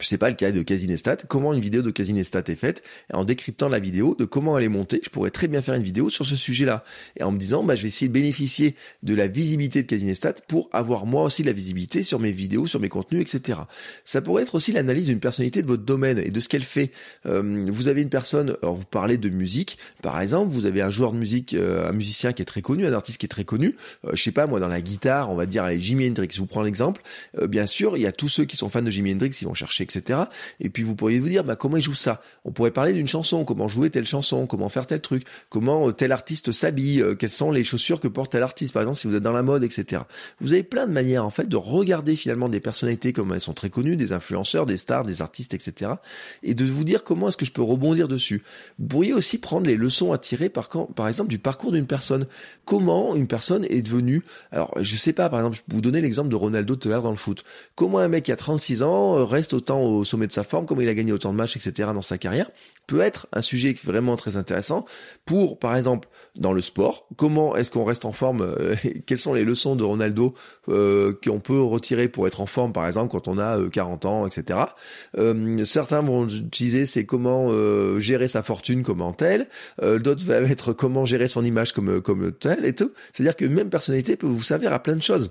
je 0.00 0.08
sais 0.08 0.18
pas 0.18 0.28
le 0.28 0.34
cas 0.34 0.50
de 0.50 0.62
Casinestat, 0.62 1.16
comment 1.28 1.54
une 1.54 1.60
vidéo 1.60 1.82
de 1.82 1.90
Casinestat 1.90 2.42
est 2.48 2.56
faite, 2.56 2.82
et 3.12 3.14
en 3.14 3.24
décryptant 3.24 3.68
la 3.68 3.78
vidéo, 3.78 4.16
de 4.18 4.24
comment 4.24 4.58
elle 4.58 4.64
est 4.64 4.68
montée, 4.68 5.00
je 5.04 5.10
pourrais 5.10 5.30
très 5.30 5.48
bien 5.48 5.62
faire 5.62 5.74
une 5.74 5.82
vidéo 5.82 6.10
sur 6.10 6.26
ce 6.26 6.36
sujet-là. 6.36 6.84
Et 7.16 7.22
en 7.22 7.30
me 7.30 7.38
disant, 7.38 7.62
bah, 7.62 7.76
je 7.76 7.82
vais 7.82 7.88
essayer 7.88 8.08
de 8.08 8.12
bénéficier 8.12 8.74
de 9.02 9.14
la 9.14 9.28
visibilité 9.28 9.82
de 9.82 9.86
Casinestat 9.86 10.34
pour 10.48 10.68
avoir 10.72 11.06
moi 11.06 11.22
aussi 11.22 11.42
la 11.42 11.52
visibilité 11.52 12.02
sur 12.02 12.18
mes 12.18 12.32
vidéos, 12.32 12.66
sur 12.66 12.80
mes 12.80 12.88
contenus, 12.88 13.22
etc. 13.22 13.60
Ça 14.04 14.20
pourrait 14.20 14.42
être 14.42 14.54
aussi 14.54 14.72
l'analyse 14.72 15.06
d'une 15.06 15.20
personnalité 15.20 15.62
de 15.62 15.66
votre 15.66 15.84
domaine 15.84 16.18
et 16.18 16.30
de 16.30 16.40
ce 16.40 16.48
qu'elle 16.48 16.64
fait. 16.64 16.90
Euh, 17.26 17.64
vous 17.68 17.88
avez 17.88 18.02
une 18.02 18.08
personne, 18.08 18.56
alors 18.62 18.74
vous 18.74 18.84
parlez 18.84 19.16
de 19.16 19.28
musique, 19.28 19.78
par 20.02 20.20
exemple, 20.20 20.52
vous 20.52 20.66
avez 20.66 20.82
un 20.82 20.90
joueur 20.90 21.12
de 21.12 21.18
musique, 21.18 21.54
euh, 21.54 21.88
un 21.88 21.92
musicien 21.92 22.32
qui 22.32 22.42
est 22.42 22.46
très 22.46 22.62
connu, 22.62 22.86
un 22.86 22.92
artiste 22.92 23.18
qui 23.18 23.26
est 23.26 23.28
très 23.28 23.44
connu, 23.44 23.76
euh, 24.04 24.10
je 24.14 24.22
sais 24.22 24.32
pas, 24.32 24.46
moi, 24.46 24.58
dans 24.58 24.68
la 24.68 24.80
guitare, 24.80 25.30
on 25.30 25.36
va 25.36 25.46
dire, 25.46 25.64
allez, 25.64 25.80
Jimi 25.80 26.08
Hendrix, 26.08 26.28
je 26.32 26.38
vous 26.38 26.46
prends 26.46 26.62
l'exemple, 26.62 27.02
bien 27.48 27.66
sûr, 27.66 27.96
il 27.96 28.02
y 28.02 28.06
a 28.06 28.12
tous 28.12 28.28
ceux 28.28 28.44
qui 28.44 28.56
sont 28.56 28.68
fans 28.68 28.82
de 28.82 28.90
Jimi 28.90 29.12
Hendrix, 29.12 29.30
qui 29.30 29.44
vont 29.44 29.54
chercher 29.54 29.83
etc. 29.84 30.20
Et 30.60 30.70
puis 30.70 30.82
vous 30.82 30.94
pourriez 30.94 31.18
vous 31.18 31.28
dire, 31.28 31.44
bah, 31.44 31.56
comment 31.56 31.76
il 31.76 31.82
joue 31.82 31.94
ça? 31.94 32.22
On 32.44 32.52
pourrait 32.52 32.70
parler 32.70 32.92
d'une 32.92 33.06
chanson, 33.06 33.44
comment 33.44 33.68
jouer 33.68 33.90
telle 33.90 34.06
chanson, 34.06 34.46
comment 34.46 34.68
faire 34.68 34.86
tel 34.86 35.00
truc, 35.00 35.24
comment 35.48 35.88
euh, 35.88 35.92
tel 35.92 36.12
artiste 36.12 36.52
s'habille, 36.52 37.00
euh, 37.00 37.14
quelles 37.14 37.30
sont 37.30 37.50
les 37.50 37.64
chaussures 37.64 38.00
que 38.00 38.08
porte 38.08 38.32
tel 38.32 38.42
artiste, 38.42 38.72
par 38.72 38.82
exemple 38.82 38.98
si 38.98 39.06
vous 39.06 39.14
êtes 39.14 39.22
dans 39.22 39.32
la 39.32 39.42
mode, 39.42 39.64
etc. 39.64 40.02
Vous 40.40 40.52
avez 40.52 40.62
plein 40.62 40.86
de 40.86 40.92
manières 40.92 41.24
en 41.24 41.30
fait 41.30 41.48
de 41.48 41.56
regarder 41.56 42.16
finalement 42.16 42.48
des 42.48 42.60
personnalités 42.60 43.12
comme 43.12 43.32
elles 43.32 43.40
sont 43.40 43.54
très 43.54 43.70
connues, 43.70 43.96
des 43.96 44.12
influenceurs, 44.12 44.66
des 44.66 44.76
stars, 44.76 45.04
des 45.04 45.22
artistes, 45.22 45.54
etc. 45.54 45.92
Et 46.42 46.54
de 46.54 46.64
vous 46.64 46.84
dire 46.84 47.04
comment 47.04 47.28
est-ce 47.28 47.36
que 47.36 47.46
je 47.46 47.52
peux 47.52 47.62
rebondir 47.62 48.08
dessus. 48.08 48.42
Vous 48.78 48.86
pourriez 48.86 49.12
aussi 49.12 49.38
prendre 49.38 49.66
les 49.66 49.76
leçons 49.76 50.12
à 50.12 50.18
tirer 50.18 50.48
par, 50.48 50.68
par 50.68 51.08
exemple 51.08 51.30
du 51.30 51.38
parcours 51.38 51.72
d'une 51.72 51.86
personne. 51.86 52.26
Comment 52.64 53.14
une 53.14 53.26
personne 53.26 53.66
est 53.68 53.82
devenue, 53.82 54.22
alors 54.52 54.72
je 54.80 54.96
sais 54.96 55.12
pas, 55.12 55.28
par 55.28 55.40
exemple, 55.40 55.56
je 55.56 55.62
peux 55.62 55.74
vous 55.74 55.80
donner 55.80 56.00
l'exemple 56.00 56.28
de 56.28 56.36
Ronaldo 56.36 56.76
l'heure 56.88 57.02
dans 57.02 57.10
le 57.10 57.16
foot. 57.16 57.44
Comment 57.74 57.98
un 57.98 58.08
mec 58.08 58.24
qui 58.24 58.32
a 58.32 58.36
36 58.36 58.82
ans 58.82 59.18
euh, 59.18 59.24
reste 59.24 59.52
autant 59.52 59.73
au 59.82 60.04
sommet 60.04 60.26
de 60.26 60.32
sa 60.32 60.44
forme, 60.44 60.66
comment 60.66 60.80
il 60.80 60.88
a 60.88 60.94
gagné 60.94 61.12
autant 61.12 61.32
de 61.32 61.36
matchs, 61.36 61.56
etc. 61.56 61.90
dans 61.94 62.02
sa 62.02 62.18
carrière, 62.18 62.50
peut 62.86 63.00
être 63.00 63.26
un 63.32 63.42
sujet 63.42 63.74
vraiment 63.84 64.16
très 64.16 64.36
intéressant 64.36 64.84
pour, 65.24 65.58
par 65.58 65.76
exemple, 65.76 66.08
dans 66.36 66.52
le 66.52 66.60
sport, 66.60 67.06
comment 67.16 67.56
est-ce 67.56 67.70
qu'on 67.70 67.84
reste 67.84 68.04
en 68.04 68.12
forme, 68.12 68.42
euh, 68.42 68.74
quelles 69.06 69.18
sont 69.18 69.34
les 69.34 69.44
leçons 69.44 69.76
de 69.76 69.84
Ronaldo 69.84 70.34
euh, 70.68 71.14
qu'on 71.24 71.40
peut 71.40 71.60
retirer 71.60 72.08
pour 72.08 72.26
être 72.26 72.40
en 72.40 72.46
forme, 72.46 72.72
par 72.72 72.86
exemple, 72.86 73.10
quand 73.10 73.28
on 73.28 73.38
a 73.38 73.58
40 73.70 74.04
ans, 74.04 74.26
etc. 74.26 74.58
certains 75.64 76.02
vont 76.02 76.26
utiliser 76.26 76.86
c'est 76.86 77.06
comment 77.06 77.50
gérer 77.98 78.28
sa 78.28 78.42
fortune 78.42 78.82
comme 78.82 79.02
tel, 79.16 79.48
d'autres 79.80 80.24
va 80.24 80.36
être 80.40 80.72
comment 80.72 81.04
gérer 81.04 81.28
son 81.28 81.44
image 81.44 81.72
comme 81.72 82.00
comme 82.00 82.32
tel 82.32 82.64
et 82.64 82.74
tout. 82.74 82.92
C'est-à-dire 83.12 83.36
que 83.36 83.44
même 83.44 83.70
personnalité 83.70 84.16
peut 84.16 84.26
vous 84.26 84.42
servir 84.42 84.72
à 84.72 84.82
plein 84.82 84.96
de 84.96 85.02
choses. 85.02 85.30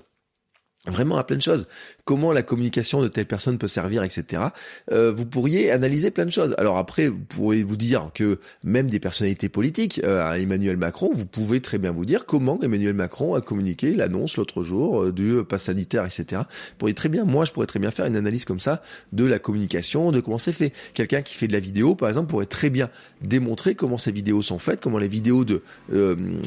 Vraiment 0.88 1.18
à 1.18 1.24
plein 1.24 1.38
de 1.38 1.42
choses. 1.42 1.68
Comment 2.04 2.34
la 2.34 2.44
communication 2.44 3.02
de 3.02 3.08
telle 3.08 3.25
personne 3.25 3.58
peut 3.58 3.70
servir, 3.70 4.04
etc. 4.04 4.44
Euh, 4.92 5.13
vous 5.13 5.25
pourriez 5.25 5.72
analyser 5.72 6.12
plein 6.12 6.25
de 6.25 6.32
choses. 6.32 6.54
Alors 6.58 6.78
après, 6.78 7.08
vous 7.08 7.20
pourriez 7.20 7.63
vous 7.63 7.78
dire 7.78 8.10
que 8.13 8.40
même 8.66 8.90
des 8.90 9.00
personnalités 9.00 9.48
politiques, 9.48 10.02
euh, 10.04 10.34
Emmanuel 10.34 10.75
Macron, 10.75 11.10
vous 11.13 11.25
pouvez 11.25 11.62
très 11.62 11.78
bien 11.78 11.92
vous 11.92 12.04
dire 12.04 12.25
comment 12.25 12.60
Emmanuel 12.62 12.94
Macron 12.94 13.34
a 13.36 13.42
communiqué 13.42 13.94
l'annonce 13.94 14.36
l'autre 14.36 14.63
jour 14.63 15.04
euh, 15.04 15.12
du 15.13 15.42
pass 15.48 15.63
sanitaire, 15.63 16.06
etc. 16.06 16.42
Vous 16.42 16.78
pourriez 16.80 16.96
très 16.96 17.08
bien, 17.08 17.24
moi, 17.24 17.46
je 17.46 17.54
pourrais 17.54 17.68
très 17.68 17.80
bien 17.80 17.92
faire 17.92 18.06
une 18.06 18.18
analyse 18.18 18.44
comme 18.44 18.60
ça 18.60 18.82
de 19.13 19.24
la 19.24 19.40
communication, 19.40 20.12
de 20.12 20.20
comment 20.20 20.38
c'est 20.38 20.52
fait. 20.52 20.74
Quelqu'un 20.94 21.22
qui 21.22 21.36
fait 21.36 21.48
de 21.48 21.54
la 21.54 21.62
vidéo, 21.62 21.96
par 21.96 22.10
exemple, 22.10 22.30
pourrait 22.30 22.46
très 22.46 22.70
bien 22.70 22.90
démontrer 23.22 23.75
comment 23.75 23.98
ces 23.98 24.12
vidéos 24.12 24.42
sont 24.42 24.60
faites, 24.60 24.82
comment 24.82 24.98
les 24.98 25.08
vidéos 25.08 25.46
de 25.46 25.63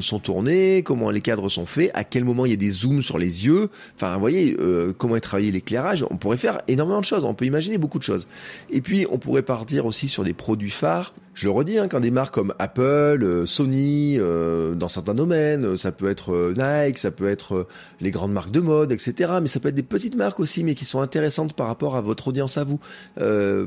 sont 0.01 0.19
tournées, 0.19 0.83
comment 0.83 1.11
les 1.11 1.21
cadres 1.23 1.49
sont 1.49 1.65
faits, 1.65 1.91
à 1.95 2.05
quel 2.05 2.25
moment 2.25 2.45
il 2.45 2.51
y 2.51 2.55
a 2.55 2.59
des 2.59 2.71
zooms 2.71 3.03
sur 3.03 3.17
les 3.19 3.47
yeux. 3.47 3.71
Enfin, 3.95 4.19
voyez, 4.31 4.57
euh, 4.59 4.93
comment 4.97 5.17
est 5.17 5.21
travaillé 5.21 5.51
l'éclairage, 5.51 6.05
on 6.11 6.17
pourrait 6.17 6.37
faire 6.37 6.63
énormément 6.69 7.01
de 7.01 7.05
choses, 7.05 7.25
on 7.25 7.35
peut 7.35 7.45
imaginer 7.45 7.79
beaucoup 7.79 7.99
de 7.99 8.05
choses. 8.05 8.27
Et 8.71 8.81
puis, 8.81 9.07
on 9.11 9.19
pourrait 9.19 9.43
partir 9.43 9.87
aussi 9.87 10.09
sur 10.09 10.25
des 10.25 10.35
produits 10.35 10.71
phares, 10.71 11.15
je 11.37 11.45
le 11.45 11.51
redis, 11.51 11.79
hein, 11.79 11.87
quand 11.87 12.01
des 12.01 12.11
marques 12.11 12.33
comme 12.33 12.55
Apple, 12.59 12.83
euh, 13.23 13.45
Sony, 13.45 14.17
euh, 14.19 14.75
dans 14.75 14.89
certains 14.89 15.13
domaines, 15.13 15.67
euh, 15.67 15.77
ça 15.77 15.93
peut 15.93 16.09
être 16.09 16.55
Nike, 16.57 16.97
ça 16.97 17.11
peut 17.11 17.29
être 17.29 17.69
les 18.01 18.11
grandes 18.11 18.33
marques 18.33 18.51
de 18.51 18.61
mode, 18.61 18.91
etc. 18.91 19.35
Mais 19.43 19.49
ça 19.49 19.61
peut 19.61 19.69
être 19.69 19.75
des 19.75 19.83
petites 19.83 20.15
marques 20.15 20.41
aussi, 20.41 20.65
mais 20.65 20.75
qui 20.75 20.87
sont 20.87 21.03
intéressantes 21.03 21.53
par 21.53 21.67
rapport 21.67 21.95
à 21.95 22.01
votre 22.01 22.29
audience 22.29 22.57
à 22.57 22.65
vous. 22.65 22.81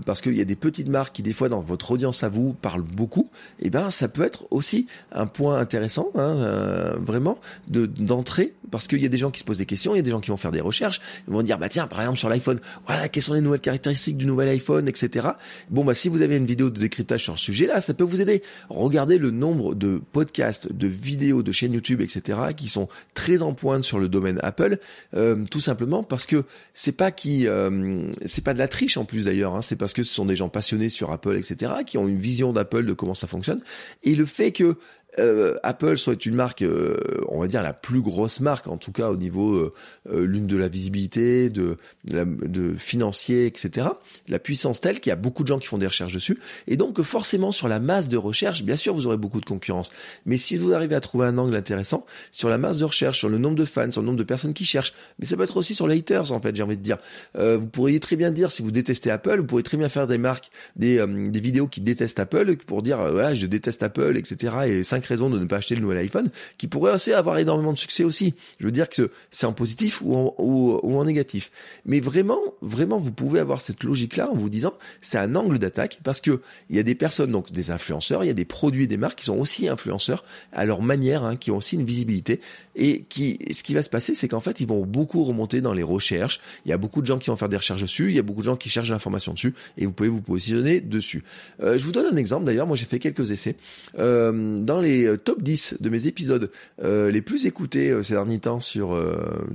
parce 0.04 0.22
qu'il 0.22 0.36
y 0.36 0.42
a 0.42 0.46
des 0.46 0.56
petites 0.56 0.90
marques 0.90 1.16
qui, 1.16 1.22
des 1.22 1.32
fois, 1.32 1.48
dans 1.48 1.62
votre 1.62 1.92
audience 1.92 2.24
à 2.24 2.30
vous, 2.30 2.54
parlent 2.54 2.82
beaucoup. 2.82 3.30
Et 3.60 3.68
eh 3.68 3.70
ben, 3.70 3.92
ça 3.92 4.08
peut 4.08 4.24
être 4.24 4.48
aussi 4.50 4.88
un 5.12 5.28
point 5.28 5.60
intéressant, 5.60 6.10
hein, 6.16 6.96
vraiment, 7.00 7.38
de 7.68 7.86
d'entrée, 7.86 8.56
parce 8.72 8.88
qu'il 8.88 9.02
y 9.02 9.06
a 9.06 9.10
des 9.10 9.18
gens 9.20 9.30
qui 9.30 9.42
se 9.42 9.46
posent 9.46 9.60
des 9.60 9.68
questions, 9.68 9.94
il 9.94 9.98
y 9.98 10.00
a 10.00 10.04
des 10.04 10.12
gens 10.12 10.22
qui 10.22 10.32
vont 10.32 10.38
faire 10.38 10.52
des 10.52 10.62
recherches, 10.62 11.02
ils 11.28 11.34
vont 11.34 11.44
dire, 11.44 11.60
bah 11.60 11.70
tiens, 11.70 11.86
par 11.86 12.02
exemple 12.02 12.18
sur 12.18 12.30
l'iPhone, 12.30 12.60
voilà, 12.88 13.10
quelles 13.10 13.24
sont 13.24 13.36
les 13.36 13.42
nouvelles 13.42 13.60
caractéristiques 13.60 14.18
du 14.18 14.26
nouvel 14.26 14.50
iPhone, 14.50 14.88
etc. 14.88 15.28
Bon, 15.70 15.86
bah 15.86 15.94
si 15.94 16.10
vous 16.10 16.24
avez 16.24 16.38
une 16.38 16.46
vidéo 16.48 16.72
de 16.72 16.80
décryptage 16.80 17.24
sur 17.24 17.38
ce 17.38 17.46
sujet 17.46 17.59
là, 17.66 17.82
ça 17.82 17.94
peut 17.94 18.04
vous 18.04 18.22
aider. 18.22 18.44
Regardez 18.70 19.18
le 19.18 19.32
nombre 19.32 19.76
de 19.76 20.02
podcasts, 20.12 20.72
de 20.72 20.88
vidéos, 20.88 21.44
de 21.44 21.52
chaînes 21.52 21.74
YouTube, 21.74 22.02
etc., 22.02 22.40
qui 22.56 22.70
sont 22.70 22.88
très 23.14 23.42
en 23.42 23.54
pointe 23.54 23.84
sur 23.84 24.00
le 24.00 24.08
domaine 24.08 24.40
Apple, 24.44 24.80
euh, 25.16 25.44
tout 25.50 25.62
simplement 25.62 26.04
parce 26.04 26.26
que 26.26 26.44
c'est 26.74 26.92
pas 26.92 27.12
qui, 27.12 27.48
euh, 27.48 28.12
c'est 28.26 28.44
pas 28.44 28.54
de 28.54 28.60
la 28.60 28.68
triche 28.68 28.98
en 28.98 29.06
plus 29.06 29.26
d'ailleurs, 29.26 29.56
hein, 29.56 29.62
c'est 29.62 29.76
parce 29.76 29.94
que 29.94 30.04
ce 30.04 30.14
sont 30.14 30.26
des 30.26 30.36
gens 30.36 30.50
passionnés 30.50 30.90
sur 30.90 31.12
Apple, 31.12 31.36
etc., 31.36 31.74
qui 31.86 31.98
ont 31.98 32.08
une 32.08 32.20
vision 32.20 32.54
d'Apple 32.54 32.86
de 32.86 32.94
comment 32.94 33.14
ça 33.14 33.28
fonctionne, 33.28 33.62
et 34.04 34.16
le 34.16 34.26
fait 34.26 34.52
que 34.52 34.78
euh, 35.18 35.58
Apple 35.64 35.98
soit 35.98 36.26
une 36.26 36.36
marque, 36.36 36.62
euh, 36.62 36.98
on 37.30 37.40
va 37.40 37.48
dire 37.48 37.64
la 37.64 37.74
plus 37.74 38.02
grosse 38.02 38.40
marque, 38.42 38.68
en 38.68 38.78
tout 38.78 38.92
cas 38.92 39.10
au 39.10 39.18
niveau 39.18 39.56
euh, 39.56 39.74
l'une 40.06 40.46
de 40.46 40.56
la 40.56 40.68
visibilité, 40.68 41.50
de, 41.50 41.78
de, 42.06 42.76
financier, 42.78 43.48
etc. 43.48 43.88
La 44.28 44.40
puissance 44.40 44.82
telle 44.82 45.00
qu'il 45.00 45.10
y 45.10 45.14
a 45.14 45.16
beaucoup 45.16 45.44
de 45.44 45.48
gens 45.48 45.58
qui 45.58 45.68
font 45.68 45.80
des 45.80 45.88
recherches 45.88 46.14
dessus, 46.14 46.38
et 46.68 46.78
donc 46.78 47.02
forcément 47.02 47.52
sur 47.52 47.68
la 47.68 47.80
masse 47.80 48.08
de 48.08 48.18
recherche, 48.18 48.64
bien 48.64 48.76
sûr 48.76 48.94
vous 48.94 49.08
aurez 49.08 49.18
beaucoup 49.18 49.40
de 49.40 49.46
concurrence, 49.46 49.90
mais 50.26 50.38
si 50.38 50.58
vous 50.58 50.74
arrivez 50.74 50.96
à 50.96 51.02
trouver 51.02 51.26
un 51.26 51.38
angle 51.38 51.56
intéressant 51.56 52.06
sur 52.32 52.50
la 52.50 52.58
masse 52.58 52.78
de 52.78 52.86
recherche, 52.86 53.18
sur 53.18 53.30
le 53.30 53.40
nombre 53.40 53.56
de 53.56 53.66
fans, 53.66 53.92
sur 53.92 54.02
le 54.02 54.06
nombre 54.06 54.20
de 54.20 54.24
personnes 54.24 54.54
qui 54.54 54.66
cherchent, 54.66 54.94
mais 55.18 55.26
ça 55.26 55.36
peut 55.36 55.44
être 55.44 55.58
aussi 55.58 55.74
sur 55.74 55.88
les 55.88 55.98
haters 55.98 56.32
en 56.32 56.40
fait, 56.40 56.56
j'ai 56.56 56.64
envie 56.64 56.78
de 56.78 56.84
dire. 56.84 56.98
vous 57.36 57.68
pourriez 57.68 58.00
très 58.00 58.16
bien 58.16 58.32
dire 58.32 58.52
si 58.52 58.62
vous 58.62 58.72
détestez 58.72 59.10
Apple, 59.10 59.40
vous 59.40 59.46
pourriez 59.46 59.64
très 59.64 59.78
bien 59.78 59.90
faire 59.90 60.06
des 60.06 60.18
marques, 60.18 60.50
des, 60.76 61.04
des 61.08 61.40
vidéos 61.40 61.68
qui 61.68 61.82
détestent 61.82 62.20
Apple 62.20 62.56
pour 62.58 62.84
dire 62.84 63.00
voilà 63.00 63.34
je 63.34 63.48
déteste 63.48 63.82
Apple, 63.82 64.16
etc. 64.18 64.54
et 64.68 64.84
raisons 65.06 65.30
de 65.30 65.40
ne 65.40 65.46
pas 65.46 65.58
acheter 65.58 65.76
le 65.76 65.82
nouvel 65.82 65.98
iPhone, 66.00 66.30
qui 66.58 66.68
pourrait 66.68 66.94
aussi 66.94 67.14
avoir 67.14 67.38
énormément 67.38 67.74
de 67.74 67.78
succès 67.78 68.04
aussi. 68.04 68.36
Je 68.60 68.66
veux 68.66 68.72
dire 68.72 68.90
que 68.90 69.12
c'est 69.32 69.46
en 69.46 69.54
positif 69.54 70.02
ou 70.02 70.16
en, 70.16 71.06
négatif. 71.06 71.52
Mais 71.86 72.00
vraiment, 72.00 72.40
vraiment, 72.62 73.00
vous 73.00 73.12
pouvez 73.12 73.40
avoir 73.40 73.62
cette 73.62 73.84
logique-là 73.84 74.30
en 74.30 74.36
vous 74.36 74.50
disant, 74.50 74.74
c'est 75.02 75.18
un 75.18 75.36
angle 75.36 75.60
d'attaque 75.60 76.00
parce 76.04 76.20
que 76.20 76.42
il 76.70 76.76
y 76.76 76.80
a 76.80 76.84
des 76.84 76.96
personnes, 76.96 77.32
donc 77.32 77.52
des 77.52 77.72
influenceurs, 77.72 78.24
il 78.24 78.28
y 78.28 78.32
a 78.32 78.34
des 78.34 78.46
produits 78.46 78.88
des 78.88 78.98
marques 78.98 79.20
qui 79.20 79.26
sont 79.26 79.38
aussi 79.38 79.70
influenceurs 79.70 80.24
à 80.52 80.66
leur 80.66 80.82
manière, 80.82 81.24
hein, 81.24 81.36
qui 81.36 81.52
ont 81.52 81.58
aussi 81.58 81.76
une 81.76 81.86
visibilité 81.86 82.42
et 82.76 83.04
qui, 83.10 83.40
ce 83.52 83.64
qui 83.64 83.74
va 83.74 83.84
se 83.84 83.90
passer, 83.90 84.16
c'est 84.16 84.28
qu'en 84.28 84.40
fait, 84.40 84.60
ils 84.60 84.68
vont 84.68 84.86
beaucoup 84.86 85.24
remonter 85.24 85.62
dans 85.62 85.74
les 85.74 85.84
recherches. 85.84 86.40
Il 86.66 86.70
y 86.70 86.74
a 86.74 86.78
beaucoup 86.78 87.02
de 87.02 87.06
gens 87.06 87.20
qui 87.20 87.30
vont 87.30 87.38
faire 87.38 87.50
des 87.50 87.58
recherches 87.58 87.82
dessus, 87.82 88.10
il 88.10 88.16
y 88.16 88.20
a 88.20 88.24
beaucoup 88.24 88.42
de 88.42 88.46
gens 88.46 88.56
qui 88.56 88.70
cherchent 88.70 88.92
l'information 88.92 89.34
dessus 89.34 89.54
et 89.78 89.86
vous 89.86 89.92
pouvez 89.92 90.10
vous 90.10 90.22
positionner 90.22 90.82
dessus. 90.82 91.24
Euh, 91.62 91.78
je 91.78 91.84
vous 91.84 91.92
donne 91.92 92.14
un 92.14 92.18
exemple 92.18 92.46
d'ailleurs, 92.46 92.68
moi 92.68 92.76
j'ai 92.76 92.86
fait 92.86 93.00
quelques 93.00 93.32
essais. 93.32 93.56
Euh, 93.98 94.60
dans 94.62 94.80
les 94.80 94.89
euh, 94.90 95.18
top 95.18 95.42
10 95.42 95.78
de 95.80 95.90
mes 95.90 96.08
épisodes 96.08 96.52
euh, 96.82 97.12
les 97.12 97.22
plus 97.22 97.46
écoutés 97.46 97.90
euh, 97.90 98.04
ces 98.04 98.14
derniers 98.14 98.40
temps 98.40 98.60
sur, 98.60 98.98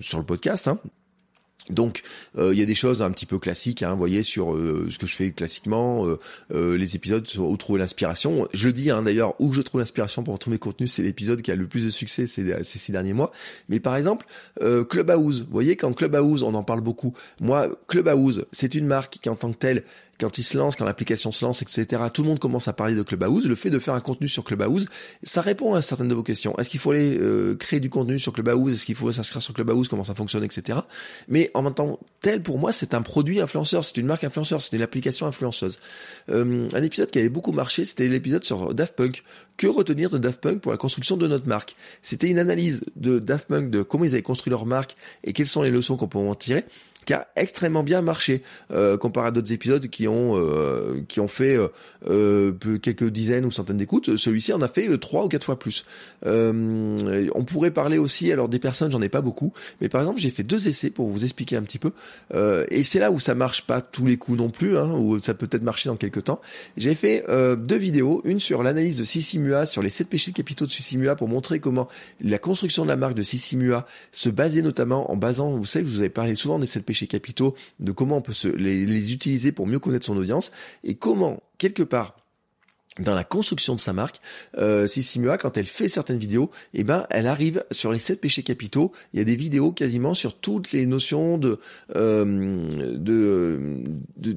sur 0.01 0.19
le 0.19 0.25
podcast. 0.25 0.69
Hein. 0.69 0.79
Donc 1.71 2.03
il 2.37 2.53
y 2.53 2.61
a 2.61 2.67
des 2.67 2.75
choses 2.75 3.01
un 3.01 3.11
petit 3.11 3.25
peu 3.25 3.39
classiques, 3.39 3.83
hein, 3.83 3.95
voyez, 3.95 4.23
sur 4.23 4.53
ce 4.53 4.99
que 4.99 5.07
je 5.07 5.17
fais 5.17 5.31
classiquement, 5.31 6.07
les 6.51 6.95
épisodes 6.95 7.27
où 7.39 7.57
trouver 7.57 7.79
l'inspiration. 7.79 8.47
Je 8.53 8.69
dis 8.69 8.91
hein, 8.91 9.01
d'ailleurs 9.01 9.35
où 9.41 9.51
je 9.55 9.63
trouve 9.63 9.81
l'inspiration 9.81 10.23
pour 10.23 10.39
tous 10.39 10.51
mes 10.51 10.59
contenus, 10.59 10.93
c'est 10.93 11.03
l'épisode 11.03 11.41
qui 11.41 11.51
a 11.51 11.55
le 11.55 11.67
plus 11.67 11.87
de 11.87 11.91
succès 11.91 12.27
ces, 12.27 12.63
ces 12.63 12.79
six 12.79 12.93
derniers 12.93 13.15
mois. 13.15 13.33
Mais 13.71 13.81
par 13.81 13.97
exemple, 13.97 14.27
Clubhouse, 14.61 15.45
vous 15.45 15.53
voyez, 15.53 15.77
quand 15.77 15.95
Clubhouse, 15.95 16.43
on 16.43 16.53
en 16.53 16.65
parle 16.65 16.83
beaucoup. 16.83 17.15
Moi, 17.41 17.71
Clubhouse, 17.89 18.45
c'est 18.53 18.75
une 18.75 18.87
marque 18.87 19.19
qui 19.23 19.31
en 19.31 19.37
tant 19.37 19.51
que 19.51 19.57
telle 19.57 19.85
quand 20.19 20.39
il 20.39 20.43
se 20.43 20.57
lance, 20.57 20.77
quand 20.77 20.85
l'application 20.85 21.33
se 21.33 21.45
lance, 21.45 21.63
etc., 21.63 22.03
tout 22.13 22.23
le 22.23 22.29
monde 22.29 22.39
commence 22.39 22.69
à 22.69 22.73
parler 22.73 22.95
de 22.95 23.03
Clubhouse. 23.03 23.47
Le 23.47 23.55
fait 23.55 23.71
de 23.71 23.79
faire 23.79 23.95
un 23.95 24.01
contenu 24.01 24.29
sur 24.29 24.45
Clubhouse, 24.45 24.87
ça 25.23 25.41
répond 25.41 25.75
à 25.75 25.83
certaines 25.83 26.09
de 26.09 26.15
vos 26.15 26.23
questions. 26.23 26.57
Est-ce 26.59 26.71
qu'il 26.71 26.81
faut 26.81 26.93
aller 26.93 27.19
euh, 27.19 27.57
créer 27.57 27.81
du 27.81 27.91
contenu 27.91 28.19
sur 28.19 28.33
Clubhouse? 28.33 28.75
Est-ce 28.75 28.87
qu'il 28.87 28.95
faut 28.95 29.11
s'inscrire 29.13 29.43
sur 29.43 29.55
Clubhouse? 29.55 29.89
Comment 29.89 30.05
ça 30.05 30.15
fonctionne, 30.15 30.45
etc. 30.45 30.79
Mais 31.29 31.51
en 31.55 31.63
même 31.63 31.75
temps, 31.75 31.99
tel 32.21 32.43
pour 32.43 32.59
moi, 32.59 32.73
c'est 32.73 32.95
un 32.95 33.03
produit 33.03 33.41
influenceur, 33.41 33.85
c'est 33.85 33.97
une 33.97 34.07
marque 34.07 34.25
influenceur, 34.25 34.63
c'est 34.63 34.77
une 34.77 34.83
application 34.83 35.27
influenceuse. 35.27 35.79
Euh, 36.31 36.69
un 36.73 36.83
épisode 36.83 37.11
qui 37.11 37.19
avait 37.19 37.29
beaucoup 37.29 37.53
marché, 37.53 37.85
c'était 37.85 38.09
l'épisode 38.09 38.45
sur 38.45 38.75
Daft 38.75 38.95
Punk. 38.97 39.25
Que 39.57 39.67
retenir 39.67 40.11
de 40.11 40.19
Daft 40.19 40.41
Punk 40.41 40.61
pour 40.61 40.73
la 40.73 40.79
construction 40.79 41.17
de 41.17 41.27
notre 41.27 41.47
marque? 41.47 41.77
C'était 42.03 42.29
une 42.29 42.39
analyse 42.39 42.85
de 42.97 43.19
Daft 43.19 43.49
Punk 43.49 43.71
de 43.71 43.83
comment 43.83 44.05
ils 44.05 44.13
avaient 44.13 44.23
construit 44.23 44.51
leur 44.51 44.67
marque 44.67 44.97
et 45.23 45.33
quelles 45.33 45.47
sont 45.47 45.63
les 45.63 45.71
leçons 45.71 45.97
qu'on 45.97 46.09
peut 46.09 46.19
en 46.19 46.35
tirer 46.35 46.65
qui 47.05 47.13
a 47.13 47.29
extrêmement 47.37 47.83
bien 47.83 48.03
marché 48.03 48.43
euh, 48.71 48.97
comparé 48.97 49.29
à 49.29 49.31
d'autres 49.31 49.53
épisodes 49.53 49.89
qui 49.89 50.09
ont 50.09 50.39
euh, 50.39 51.03
qui 51.09 51.21
ont 51.21 51.29
fait 51.29 51.57
euh, 51.57 51.69
euh 52.09 52.53
quelques 52.79 53.09
dizaines 53.09 53.45
ou 53.45 53.51
centaines 53.51 53.77
d'écoutes. 53.77 54.17
Celui-ci 54.17 54.53
en 54.53 54.63
a 54.63 54.69
fait 54.69 54.89
euh, 54.89 54.99
trois 54.99 55.25
ou 55.25 55.29
quatre 55.29 55.45
fois 55.45 55.59
plus. 55.59 55.85
on 56.25 57.45
pourrait 57.47 57.71
parler 57.71 57.99
aussi 57.99 58.33
alors 58.33 58.49
des 58.49 58.59
personnes, 58.59 58.91
j'en 58.91 59.03
ai 59.03 59.09
pas 59.09 59.21
beaucoup, 59.21 59.53
mais 59.81 59.89
par 59.89 60.01
exemple 60.01 60.21
j'ai 60.21 60.31
fait 60.31 60.43
deux 60.43 60.69
essais 60.69 60.91
pour 60.91 61.09
vous 61.09 61.25
expliquer 61.25 61.57
un 61.57 61.63
petit 61.63 61.79
peu. 61.79 61.93
et 62.71 62.85
c'est 62.85 62.99
là 62.99 63.11
où 63.11 63.21
ça 63.21 63.35
marche 63.35 63.63
pas 63.63 63.81
tous 63.81 64.07
les 64.07 64.17
coups 64.17 64.39
non 64.39 64.51
plus, 64.51 64.79
hein, 64.79 64.93
où 64.93 65.21
ça 65.21 65.35
peut 65.35 65.47
peut-être 65.47 65.63
marcher 65.63 65.89
dans 65.89 65.97
quelques 65.97 66.25
temps. 66.25 66.41
J'ai 66.77 66.95
fait 66.95 67.25
deux 67.29 67.77
vidéos, 67.77 68.23
une 68.25 68.41
sur 68.41 68.63
l'analyse 68.63 68.99
de 68.99 69.05
Sissimua, 69.05 69.67
sur 69.67 69.83
les 69.83 69.91
sept 69.91 70.09
péchés 70.09 70.33
capitaux 70.33 70.67
de 70.67 70.71
Sissimua 70.71 71.17
pour 71.17 71.29
montrer 71.29 71.61
comment 71.61 71.89
la 72.21 72.39
construction 72.39 72.85
de 72.85 72.89
la 72.89 72.97
marque 72.97 73.15
de 73.15 73.23
Sissimua 73.23 73.87
se 74.13 74.29
basait 74.29 74.63
notamment 74.63 75.11
en 75.11 75.17
basant, 75.17 75.51
vous 75.51 75.65
savez, 75.65 75.85
je 75.85 75.91
vous 75.91 76.01
avais 76.01 76.09
parlé 76.09 76.35
souvent 76.35 76.59
des 76.59 76.67
sept 76.67 76.85
péchés 76.85 76.94
chez 76.95 77.07
capitaux, 77.07 77.55
de 77.81 77.93
comment 77.93 78.19
on 78.19 78.23
peut 78.23 78.33
se, 78.33 78.49
les, 78.49 78.87
les 78.87 79.13
utiliser 79.13 79.53
pour 79.53 79.67
mieux 79.67 79.79
connaître 79.79 80.07
son 80.07 80.17
audience 80.17 80.53
et 80.83 80.95
comment, 80.95 81.43
quelque 81.59 81.83
part, 81.83 82.17
dans 83.01 83.15
la 83.15 83.25
construction 83.25 83.75
de 83.75 83.81
sa 83.81 83.93
marque, 83.93 84.21
euh, 84.57 84.87
Sissimua, 84.87 85.37
quand 85.37 85.57
elle 85.57 85.67
fait 85.67 85.89
certaines 85.89 86.19
vidéos, 86.19 86.51
eh 86.75 86.85
ben, 86.85 87.07
elle 87.11 87.27
arrive 87.27 87.65
sur 87.73 87.91
les 87.91 87.99
sept 87.99 88.21
péchés 88.21 88.45
capitaux. 88.45 88.93
Il 89.13 89.19
y 89.19 89.21
a 89.21 89.25
des 89.25 89.35
vidéos 89.35 89.73
quasiment 89.73 90.15
sur 90.15 90.35
toutes 90.35 90.71
les 90.71 90.87
notions 90.87 91.37
de 91.37 91.59
euh, 91.97 92.25
de, 92.97 93.83
de, 94.17 94.37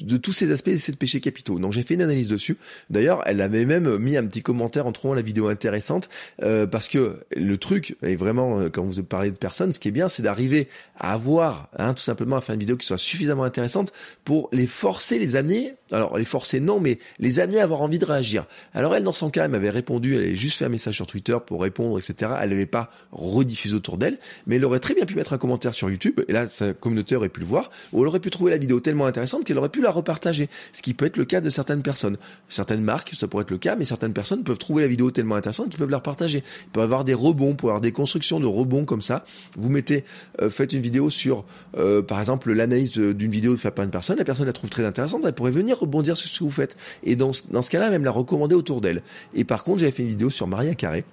de, 0.00 0.16
tous 0.16 0.32
ces 0.32 0.50
aspects 0.50 0.70
des 0.70 0.78
sept 0.78 0.96
péchés 0.96 1.20
capitaux. 1.20 1.60
Donc 1.60 1.72
j'ai 1.72 1.82
fait 1.82 1.94
une 1.94 2.02
analyse 2.02 2.28
dessus. 2.28 2.56
D'ailleurs, 2.90 3.22
elle 3.26 3.40
avait 3.40 3.64
même 3.64 3.96
mis 3.98 4.16
un 4.16 4.26
petit 4.26 4.42
commentaire 4.42 4.86
en 4.86 4.92
trouvant 4.92 5.14
la 5.14 5.22
vidéo 5.22 5.46
intéressante 5.46 6.08
euh, 6.42 6.66
parce 6.66 6.88
que 6.88 7.20
le 7.36 7.56
truc, 7.58 7.96
et 8.02 8.16
vraiment, 8.16 8.58
euh, 8.58 8.70
quand 8.70 8.84
vous 8.84 9.02
parlez 9.04 9.30
de 9.30 9.36
personnes, 9.36 9.72
ce 9.72 9.78
qui 9.78 9.88
est 9.88 9.92
bien, 9.92 10.08
c'est 10.08 10.22
d'arriver 10.22 10.68
à 10.98 11.12
avoir, 11.12 11.68
hein, 11.78 11.94
tout 11.94 12.02
simplement, 12.02 12.36
à 12.36 12.40
faire 12.40 12.54
une 12.54 12.60
vidéo 12.60 12.76
qui 12.76 12.86
soit 12.86 12.98
suffisamment 12.98 13.44
intéressante 13.44 13.92
pour 14.24 14.48
les 14.52 14.66
forcer, 14.66 15.20
les 15.20 15.36
amener. 15.36 15.74
Alors 15.92 16.18
les 16.18 16.24
forcer 16.24 16.60
non, 16.60 16.80
mais 16.80 16.98
les 17.18 17.38
amener 17.38 17.60
à 17.60 17.67
avoir 17.68 17.82
envie 17.82 17.98
de 17.98 18.04
réagir. 18.04 18.46
Alors 18.74 18.94
elle, 18.94 19.02
dans 19.02 19.12
son 19.12 19.30
cas, 19.30 19.44
elle 19.44 19.50
m'avait 19.50 19.70
répondu, 19.70 20.14
elle 20.14 20.22
avait 20.22 20.36
juste 20.36 20.58
fait 20.58 20.64
un 20.64 20.70
message 20.70 20.96
sur 20.96 21.06
Twitter 21.06 21.36
pour 21.44 21.62
répondre, 21.62 21.98
etc. 21.98 22.32
Elle 22.40 22.50
n'avait 22.50 22.66
pas 22.66 22.90
rediffusé 23.12 23.74
autour 23.74 23.98
d'elle, 23.98 24.18
mais 24.46 24.56
elle 24.56 24.64
aurait 24.64 24.80
très 24.80 24.94
bien 24.94 25.06
pu 25.06 25.14
mettre 25.14 25.32
un 25.32 25.38
commentaire 25.38 25.74
sur 25.74 25.90
YouTube, 25.90 26.20
et 26.28 26.32
là, 26.32 26.46
sa 26.46 26.72
communauté 26.72 27.16
aurait 27.16 27.28
pu 27.28 27.40
le 27.40 27.46
voir, 27.46 27.70
ou 27.92 28.02
elle 28.02 28.08
aurait 28.08 28.20
pu 28.20 28.30
trouver 28.30 28.50
la 28.50 28.58
vidéo 28.58 28.80
tellement 28.80 29.06
intéressante 29.06 29.44
qu'elle 29.44 29.58
aurait 29.58 29.68
pu 29.68 29.80
la 29.80 29.90
repartager, 29.90 30.48
ce 30.72 30.82
qui 30.82 30.94
peut 30.94 31.06
être 31.06 31.16
le 31.16 31.24
cas 31.24 31.40
de 31.40 31.50
certaines 31.50 31.82
personnes. 31.82 32.16
Certaines 32.48 32.82
marques, 32.82 33.12
ça 33.18 33.28
pourrait 33.28 33.42
être 33.42 33.50
le 33.50 33.58
cas, 33.58 33.76
mais 33.76 33.84
certaines 33.84 34.12
personnes 34.12 34.42
peuvent 34.44 34.58
trouver 34.58 34.82
la 34.82 34.88
vidéo 34.88 35.10
tellement 35.10 35.36
intéressante 35.36 35.68
qu'ils 35.68 35.78
peuvent 35.78 35.90
la 35.90 35.98
repartager. 35.98 36.42
Il 36.66 36.70
peut 36.70 36.80
y 36.80 36.82
avoir 36.82 37.04
des 37.04 37.14
rebonds, 37.14 37.54
pour 37.54 37.70
avoir 37.70 37.80
des 37.80 37.92
constructions 37.92 38.40
de 38.40 38.46
rebonds 38.46 38.84
comme 38.84 39.02
ça. 39.02 39.24
Vous 39.56 39.68
mettez, 39.68 40.04
euh, 40.40 40.50
faites 40.50 40.72
une 40.72 40.82
vidéo 40.82 41.10
sur, 41.10 41.44
euh, 41.76 42.02
par 42.02 42.20
exemple, 42.20 42.52
l'analyse 42.52 42.92
d'une 42.94 43.30
vidéo 43.30 43.52
de 43.52 43.60
faire 43.60 43.72
par 43.72 43.84
une 43.84 43.90
personne, 43.90 44.18
la 44.18 44.24
personne 44.24 44.46
la 44.46 44.52
trouve 44.52 44.70
très 44.70 44.84
intéressante, 44.84 45.22
elle 45.24 45.32
pourrait 45.32 45.52
venir 45.52 45.78
rebondir 45.78 46.16
sur 46.16 46.30
ce 46.30 46.38
que 46.38 46.44
vous 46.44 46.50
faites. 46.50 46.76
Et 47.02 47.16
dans, 47.16 47.32
dans 47.50 47.57
ce 47.62 47.70
cas-là, 47.70 47.90
même 47.90 48.04
la 48.04 48.10
recommander 48.10 48.54
autour 48.54 48.80
d'elle. 48.80 49.02
Et 49.34 49.44
par 49.44 49.64
contre, 49.64 49.80
j'avais 49.80 49.92
fait 49.92 50.02
une 50.02 50.08
vidéo 50.08 50.30
sur 50.30 50.46
Maria 50.46 50.74
Carré 50.74 51.04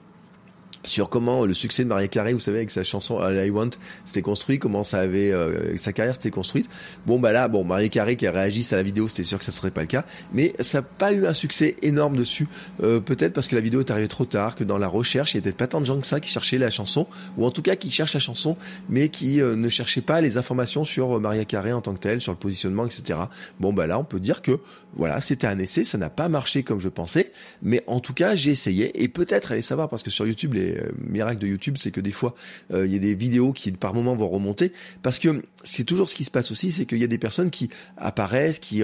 sur 0.85 1.09
comment 1.09 1.45
le 1.45 1.53
succès 1.53 1.83
de 1.83 1.89
Maria 1.89 2.07
Carey, 2.07 2.33
vous 2.33 2.39
savez, 2.39 2.57
avec 2.57 2.71
sa 2.71 2.83
chanson 2.83 3.19
All 3.19 3.45
I 3.45 3.49
Want, 3.49 3.71
s'était 4.05 4.21
construit, 4.21 4.59
comment 4.59 4.83
ça 4.83 4.99
avait, 4.99 5.31
euh, 5.31 5.75
sa 5.77 5.93
carrière 5.93 6.15
s'était 6.15 6.31
construite. 6.31 6.69
Bon, 7.05 7.19
bah 7.19 7.31
là, 7.31 7.47
bon, 7.47 7.63
Maria 7.63 7.89
Carey 7.89 8.15
qui 8.15 8.27
a 8.27 8.31
réagi 8.31 8.65
à 8.71 8.75
la 8.75 8.83
vidéo, 8.83 9.07
c'était 9.07 9.23
sûr 9.23 9.39
que 9.39 9.45
ça 9.45 9.51
serait 9.51 9.71
pas 9.71 9.81
le 9.81 9.87
cas, 9.87 10.05
mais 10.33 10.53
ça 10.59 10.79
n'a 10.79 10.81
pas 10.83 11.13
eu 11.13 11.25
un 11.25 11.33
succès 11.33 11.75
énorme 11.81 12.15
dessus. 12.15 12.47
Euh, 12.83 12.99
peut-être 12.99 13.33
parce 13.33 13.47
que 13.47 13.55
la 13.55 13.61
vidéo 13.61 13.79
est 13.79 13.91
arrivée 13.91 14.07
trop 14.07 14.25
tard, 14.25 14.55
que 14.55 14.63
dans 14.63 14.77
la 14.77 14.87
recherche, 14.87 15.33
il 15.33 15.37
y 15.37 15.41
avait 15.41 15.51
pas 15.51 15.67
tant 15.67 15.81
de 15.81 15.85
gens 15.85 15.99
que 15.99 16.07
ça 16.07 16.19
qui 16.19 16.29
cherchaient 16.29 16.57
la 16.57 16.69
chanson, 16.69 17.07
ou 17.37 17.45
en 17.45 17.51
tout 17.51 17.61
cas 17.61 17.75
qui 17.75 17.91
cherchent 17.91 18.13
la 18.13 18.19
chanson, 18.19 18.57
mais 18.89 19.09
qui 19.09 19.41
euh, 19.41 19.55
ne 19.55 19.69
cherchaient 19.69 20.01
pas 20.01 20.21
les 20.21 20.37
informations 20.37 20.83
sur 20.83 21.19
Maria 21.19 21.45
Carey 21.45 21.71
en 21.71 21.81
tant 21.81 21.93
que 21.93 21.99
telle, 21.99 22.21
sur 22.21 22.31
le 22.31 22.37
positionnement, 22.37 22.85
etc. 22.85 23.19
Bon, 23.59 23.73
bah 23.73 23.87
là, 23.87 23.99
on 23.99 24.03
peut 24.03 24.19
dire 24.19 24.41
que, 24.41 24.59
voilà, 24.95 25.19
c'était 25.21 25.47
un 25.47 25.59
essai, 25.59 25.83
ça 25.83 25.97
n'a 25.97 26.09
pas 26.09 26.29
marché 26.29 26.63
comme 26.63 26.79
je 26.79 26.89
pensais, 26.89 27.31
mais 27.61 27.83
en 27.87 27.99
tout 27.99 28.13
cas, 28.13 28.35
j'ai 28.35 28.51
essayé, 28.51 29.03
et 29.03 29.07
peut-être, 29.07 29.51
allez 29.51 29.61
savoir, 29.61 29.89
parce 29.89 30.03
que 30.03 30.09
sur 30.09 30.25
YouTube, 30.25 30.53
les 30.53 30.74
euh, 30.77 30.91
miracle 30.97 31.39
de 31.39 31.47
YouTube, 31.47 31.75
c'est 31.77 31.91
que 31.91 32.01
des 32.01 32.11
fois, 32.11 32.35
euh, 32.71 32.85
il 32.85 32.93
y 32.93 32.95
a 32.95 32.99
des 32.99 33.15
vidéos 33.15 33.53
qui 33.53 33.71
par 33.71 33.93
moment 33.93 34.15
vont 34.15 34.29
remonter, 34.29 34.71
parce 35.01 35.19
que 35.19 35.43
c'est 35.63 35.83
toujours 35.83 36.09
ce 36.09 36.15
qui 36.15 36.23
se 36.23 36.31
passe 36.31 36.51
aussi, 36.51 36.71
c'est 36.71 36.85
qu'il 36.85 36.99
y 36.99 37.03
a 37.03 37.07
des 37.07 37.17
personnes 37.17 37.49
qui 37.49 37.69
apparaissent, 37.97 38.59
qui, 38.59 38.83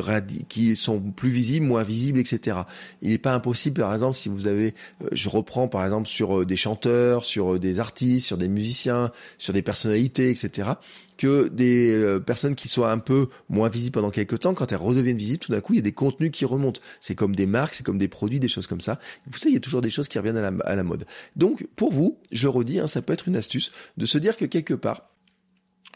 qui 0.50 0.76
sont 0.76 1.00
plus 1.00 1.30
visibles, 1.30 1.66
moins 1.66 1.84
visibles, 1.84 2.20
etc. 2.20 2.58
Il 3.02 3.12
n'est 3.12 3.18
pas 3.18 3.34
impossible, 3.34 3.82
par 3.82 3.94
exemple, 3.94 4.18
si 4.18 4.30
vous 4.30 4.48
avez, 4.48 4.74
euh, 5.04 5.08
je 5.12 5.30
reprends 5.30 5.68
par 5.68 5.86
exemple 5.86 6.08
sur 6.08 6.46
des 6.46 6.58
chanteurs, 6.58 7.26
sur 7.26 7.60
des 7.60 7.80
artistes, 7.80 8.28
sur 8.28 8.38
des 8.38 8.48
musiciens, 8.48 9.12
sur 9.38 9.54
des 9.54 9.62
personnalités, 9.62 10.30
etc 10.30 10.74
que 11.22 11.50
des 11.50 11.92
euh, 11.92 12.20
personnes 12.20 12.56
qui 12.56 12.68
soient 12.68 12.92
un 12.92 12.98
peu 12.98 13.28
moins 13.48 13.70
visibles 13.70 13.94
pendant 13.94 14.10
quelques 14.10 14.40
temps, 14.40 14.56
quand 14.56 14.72
elles 14.72 14.80
redeviennent 14.80 15.18
visibles, 15.18 15.38
tout 15.38 15.52
d'un 15.52 15.62
coup, 15.62 15.74
il 15.74 15.76
y 15.76 15.80
a 15.80 15.84
des 15.84 15.92
contenus 15.92 16.32
qui 16.32 16.46
remontent. 16.46 16.82
C'est 17.00 17.14
comme 17.14 17.36
des 17.36 17.46
marques, 17.46 17.76
c'est 17.76 17.86
comme 17.86 18.00
des 18.00 18.08
produits, 18.08 18.40
des 18.40 18.48
choses 18.48 18.66
comme 18.66 18.82
ça. 18.82 19.00
Vous 19.28 19.38
savez, 19.38 19.52
il 19.52 19.54
y 19.54 19.58
a 19.58 19.62
toujours 19.62 19.84
des 19.84 19.92
choses 19.92 20.08
qui 20.08 20.18
reviennent 20.18 20.38
à 20.38 20.76
la, 20.76 20.84
mode. 20.84 21.06
Donc, 21.36 21.68
pour 21.76 21.94
vous, 21.94 22.18
je 22.32 22.48
redis, 22.48 22.80
hein, 22.80 22.88
ça 22.88 23.04
peut 23.04 23.14
être 23.14 23.28
une 23.28 23.36
astuce 23.36 23.72
de 23.98 24.06
se 24.08 24.18
dire 24.18 24.36
que 24.36 24.46
quelque 24.46 24.74
part, 24.74 25.12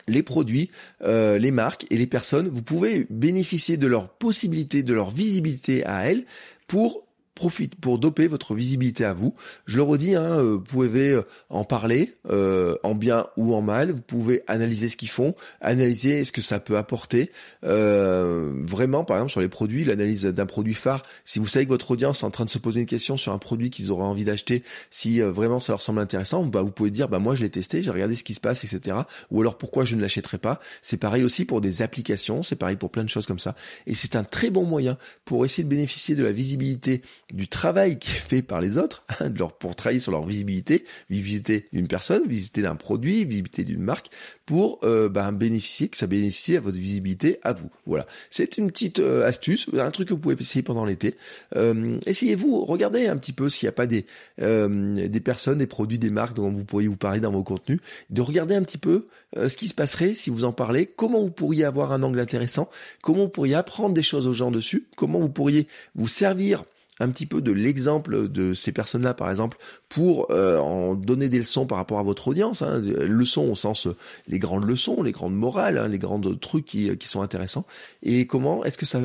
les 0.08 0.22
produits, 0.22 0.70
euh, 1.01 1.39
les 1.39 1.50
marques 1.50 1.88
et 1.89 1.98
les 1.98 2.05
personnes, 2.05 2.48
vous 2.48 2.62
pouvez 2.62 3.08
bénéficier 3.10 3.77
de 3.77 3.88
leur 3.88 4.10
possibilité, 4.10 4.84
de 4.84 4.94
leur 4.94 5.10
visibilité 5.10 5.84
à 5.88 6.08
elles 6.08 6.25
pour 6.67 7.05
profite 7.36 7.75
pour 7.75 8.00
doper 8.00 8.27
votre 8.27 8.56
visibilité 8.56 9.04
à 9.04 9.13
vous. 9.13 9.36
Je 9.65 9.75
le 9.75 9.84
redis, 9.84 10.15
hein, 10.15 10.39
euh, 10.39 10.54
vous 10.54 10.62
pouvez 10.62 11.12
euh, 11.12 11.24
en 11.50 11.65
parler 11.65 12.15
euh, 12.30 12.77
en 12.84 12.96
bien 12.96 13.27
ou 13.36 13.54
en 13.54 13.62
mal. 13.62 13.92
Vous 13.92 14.01
pouvez 14.01 14.44
analyser 14.48 14.88
ce 14.89 14.96
qu'ils 14.96 15.10
font, 15.10 15.36
analyser 15.60 16.24
ce 16.24 16.32
que 16.32 16.42
ça 16.42 16.60
peut 16.60 16.77
apporter. 16.77 17.32
vraiment, 17.62 19.04
par 19.04 19.18
exemple, 19.18 19.32
sur 19.32 19.42
les 19.42 19.50
produits, 19.50 19.84
l'analyse 19.84 20.24
d'un 20.24 20.46
produit 20.46 20.74
phare. 20.74 21.04
Si 21.25 21.39
vous 21.39 21.48
savez 21.48 21.65
que 21.65 21.70
votre 21.70 21.92
audience 21.92 22.24
est 22.24 22.25
en 22.25 22.32
train 22.32 22.46
de 22.46 22.50
se 22.50 22.58
poser 22.58 22.82
une 22.82 22.86
question 22.86 23.18
sur 23.18 23.34
un 23.34 23.38
produit 23.38 23.70
qu'ils 23.70 23.92
auraient 23.92 24.04
envie 24.04 24.24
d'acheter, 24.24 24.63
si 24.89 25.20
vraiment 25.20 25.60
ça 25.60 25.74
leur 25.74 25.82
semble 25.82 26.00
intéressant, 26.00 26.44
bah 26.46 26.62
vous 26.62 26.72
pouvez 26.72 26.92
dire, 26.92 27.10
bah 27.10 27.20
moi 27.20 27.36
je 27.36 27.42
l'ai 27.42 27.50
testé, 27.50 27.82
j'ai 27.82 27.92
regardé 27.92 28.15
ce 28.15 28.24
qui 28.24 28.34
se 28.34 28.39
passe, 28.39 28.63
etc. 28.63 28.98
Ou 29.30 29.42
alors 29.42 29.58
pourquoi 29.58 29.84
je 29.84 29.96
ne 29.96 30.01
l'achèterai 30.01 30.38
pas? 30.38 30.62
C'est 30.82 30.98
pareil 30.98 31.24
aussi 31.24 31.44
pour 31.44 31.60
des 31.60 31.82
applications, 31.82 32.44
c'est 32.44 32.56
pareil 32.56 32.77
pour 32.77 32.92
plein 32.92 33.04
de 33.04 33.10
choses 33.10 33.25
comme 33.25 33.39
ça. 33.39 33.56
Et 33.88 33.94
c'est 33.94 34.15
un 34.15 34.24
très 34.24 34.50
bon 34.50 34.63
moyen 34.63 34.98
pour 35.25 35.44
essayer 35.44 35.63
de 35.63 35.70
bénéficier 35.70 36.15
de 36.15 36.24
la 36.24 36.32
visibilité 36.32 37.01
du 37.34 37.48
travail 37.48 37.98
qui 37.98 38.12
est 38.12 38.13
fait 38.13 38.41
par 38.44 38.62
les 38.62 38.77
autres, 38.77 39.03
hein, 39.20 39.29
de 39.29 39.39
leur, 39.39 39.53
pour 39.53 39.75
travailler 39.75 40.00
sur 40.00 40.12
leur 40.12 40.25
visibilité, 40.25 40.86
visibilité 41.10 41.67
d'une 41.74 41.88
personne, 41.88 42.22
visibilité 42.27 42.62
d'un 42.62 42.75
produit, 42.75 43.25
visibilité 43.25 43.63
d'une 43.63 43.82
marque, 43.82 44.10
pour 44.46 44.79
euh, 44.84 45.10
ben, 45.10 45.32
bénéficier, 45.32 45.89
que 45.89 45.98
ça 45.98 46.05
bénéficie 46.05 46.55
à 46.55 46.60
votre 46.60 46.77
visibilité 46.77 47.39
à 47.41 47.53
vous. 47.53 47.72
Voilà, 47.88 48.05
c'est 48.29 48.60
une 48.60 48.70
petite 48.70 49.00
euh, 49.00 49.25
astuce, 49.25 49.67
un 49.74 49.89
truc 49.89 50.10
que 50.10 50.13
vous 50.13 50.20
pouvez 50.20 50.36
essayer 50.39 50.62
pendant 50.62 50.86
l'été. 50.86 51.15
Euh, 51.55 52.00
essayez-vous, 52.05 52.63
regardez 52.63 53.08
un 53.08 53.17
petit 53.17 53.34
peu 53.34 53.50
s'il 53.50 53.65
n'y 53.65 53.70
a 53.70 53.74
pas 53.74 53.88
des 53.88 54.05
des 54.38 55.20
personnes, 55.20 55.58
des 55.58 55.67
produits, 55.67 55.98
des 55.98 56.10
marques 56.10 56.36
dont 56.36 56.51
vous 56.51 56.63
pourriez 56.63 56.88
vous 56.88 56.96
parler 56.96 57.20
dans 57.20 57.32
vos 57.32 57.44
contenus, 57.44 57.79
de 58.10 58.22
regarder 58.22 58.55
un 58.55 58.63
petit 58.63 58.77
peu 58.77 59.08
ce 59.36 59.55
qui 59.58 59.67
se 59.67 59.74
passerait 59.74 60.13
si 60.13 60.29
vous 60.29 60.44
en 60.44 60.51
parlez, 60.51 60.86
comment 60.86 61.22
vous 61.22 61.32
pourriez 61.32 61.63
avoir 61.63 61.91
un 61.91 62.03
angle 62.03 62.20
intéressant, 62.20 62.70
comment 63.01 63.24
vous 63.24 63.29
pourriez 63.29 63.55
apprendre 63.55 63.94
des 63.94 64.03
choses 64.03 64.27
aux 64.27 64.34
gens 64.34 64.51
dessus, 64.51 64.88
comment 64.96 65.20
vous 65.20 65.29
pourriez 65.29 65.67
vous 65.96 66.08
servir 66.08 66.65
un 67.00 67.10
petit 67.10 67.25
peu 67.25 67.42
de 67.42 67.52
l'exemple 67.52 68.30
de 68.30 68.54
ces 68.54 68.72
personnes-là, 68.72 69.14
par 69.14 69.30
exemple, 69.30 69.58
pour 69.90 70.32
euh, 70.32 70.58
en 70.60 70.96
donner 70.96 71.30
des 71.30 71.40
leçons 71.40 71.66
par 71.66 71.78
rapport 71.78 72.00
à 72.00 72.04
votre 72.04 72.28
audience. 72.28 72.62
Hein, 72.62 72.80
leçons 72.80 73.50
au 73.50 73.56
sens 73.56 73.88
euh, 73.88 73.96
les 74.28 74.40
grandes 74.40 74.66
leçons, 74.66 75.04
les 75.04 75.12
grandes 75.12 75.36
morales, 75.36 75.78
hein, 75.78 75.88
les 75.88 76.00
grands 76.00 76.22
trucs 76.22 76.66
qui, 76.66 76.96
qui 76.98 77.08
sont 77.08 77.22
intéressants. 77.22 77.65
Et 78.04 78.28
comment 78.28 78.63
est-ce 78.63 78.78
que 78.78 78.86
ça 78.86 79.02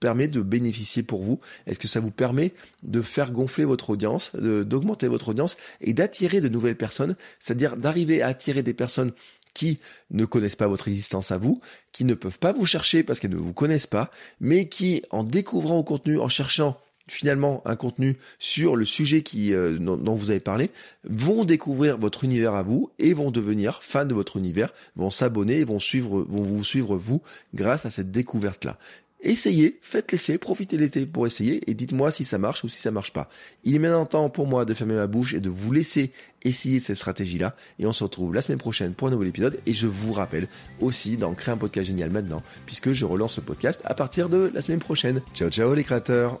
permet 0.00 0.28
de 0.28 0.40
bénéficier 0.40 1.02
pour 1.02 1.22
vous? 1.22 1.40
Est-ce 1.66 1.78
que 1.78 1.88
ça 1.88 2.00
vous 2.00 2.10
permet 2.10 2.52
de 2.82 3.02
faire 3.02 3.30
gonfler 3.30 3.64
votre 3.64 3.90
audience, 3.90 4.34
d'augmenter 4.34 5.06
votre 5.08 5.28
audience 5.28 5.56
et 5.80 5.92
d'attirer 5.92 6.40
de 6.40 6.48
nouvelles 6.48 6.76
personnes, 6.76 7.16
c'est-à-dire 7.38 7.76
d'arriver 7.76 8.22
à 8.22 8.28
attirer 8.28 8.62
des 8.62 8.74
personnes 8.74 9.12
qui 9.54 9.78
ne 10.10 10.24
connaissent 10.24 10.56
pas 10.56 10.68
votre 10.68 10.88
existence 10.88 11.32
à 11.32 11.38
vous, 11.38 11.60
qui 11.92 12.04
ne 12.04 12.14
peuvent 12.14 12.38
pas 12.38 12.52
vous 12.52 12.66
chercher 12.66 13.02
parce 13.02 13.20
qu'elles 13.20 13.32
ne 13.32 13.36
vous 13.36 13.52
connaissent 13.52 13.86
pas, 13.86 14.10
mais 14.40 14.68
qui, 14.68 15.02
en 15.10 15.24
découvrant 15.24 15.78
au 15.78 15.84
contenu, 15.84 16.18
en 16.18 16.28
cherchant 16.28 16.80
finalement 17.10 17.62
un 17.64 17.76
contenu 17.76 18.16
sur 18.38 18.76
le 18.76 18.84
sujet 18.84 19.22
euh, 19.36 19.78
dont, 19.78 20.14
vous 20.14 20.30
avez 20.30 20.40
parlé, 20.40 20.70
vont 21.04 21.44
découvrir 21.44 21.98
votre 21.98 22.24
univers 22.24 22.54
à 22.54 22.62
vous 22.62 22.90
et 22.98 23.12
vont 23.12 23.30
devenir 23.30 23.82
fans 23.82 24.04
de 24.04 24.14
votre 24.14 24.36
univers, 24.36 24.72
vont 24.96 25.10
s'abonner 25.10 25.58
et 25.58 25.64
vont 25.64 25.78
suivre, 25.78 26.22
vont 26.22 26.42
vous 26.42 26.64
suivre 26.64 26.96
vous 26.96 27.20
grâce 27.54 27.84
à 27.84 27.90
cette 27.90 28.10
découverte-là. 28.10 28.78
Essayez, 29.22 29.78
faites 29.82 30.12
l'essai, 30.12 30.38
profitez 30.38 30.78
l'été 30.78 31.04
pour 31.04 31.26
essayer 31.26 31.68
et 31.70 31.74
dites-moi 31.74 32.10
si 32.10 32.24
ça 32.24 32.38
marche 32.38 32.64
ou 32.64 32.68
si 32.68 32.80
ça 32.80 32.90
marche 32.90 33.12
pas. 33.12 33.28
Il 33.64 33.74
est 33.74 33.78
maintenant 33.78 34.06
temps 34.06 34.30
pour 34.30 34.46
moi 34.46 34.64
de 34.64 34.72
fermer 34.72 34.94
ma 34.94 35.06
bouche 35.06 35.34
et 35.34 35.40
de 35.40 35.50
vous 35.50 35.72
laisser 35.72 36.10
essayer 36.42 36.80
cette 36.80 36.96
stratégie-là 36.96 37.54
et 37.78 37.84
on 37.84 37.92
se 37.92 38.02
retrouve 38.02 38.32
la 38.32 38.40
semaine 38.40 38.58
prochaine 38.58 38.94
pour 38.94 39.08
un 39.08 39.10
nouvel 39.10 39.28
épisode 39.28 39.60
et 39.66 39.74
je 39.74 39.86
vous 39.86 40.14
rappelle 40.14 40.48
aussi 40.80 41.18
d'en 41.18 41.34
créer 41.34 41.52
un 41.52 41.58
podcast 41.58 41.88
génial 41.88 42.08
maintenant 42.08 42.42
puisque 42.64 42.92
je 42.92 43.04
relance 43.04 43.36
le 43.36 43.42
podcast 43.42 43.82
à 43.84 43.94
partir 43.94 44.30
de 44.30 44.50
la 44.54 44.62
semaine 44.62 44.80
prochaine. 44.80 45.20
Ciao 45.34 45.50
ciao 45.50 45.74
les 45.74 45.84
créateurs 45.84 46.40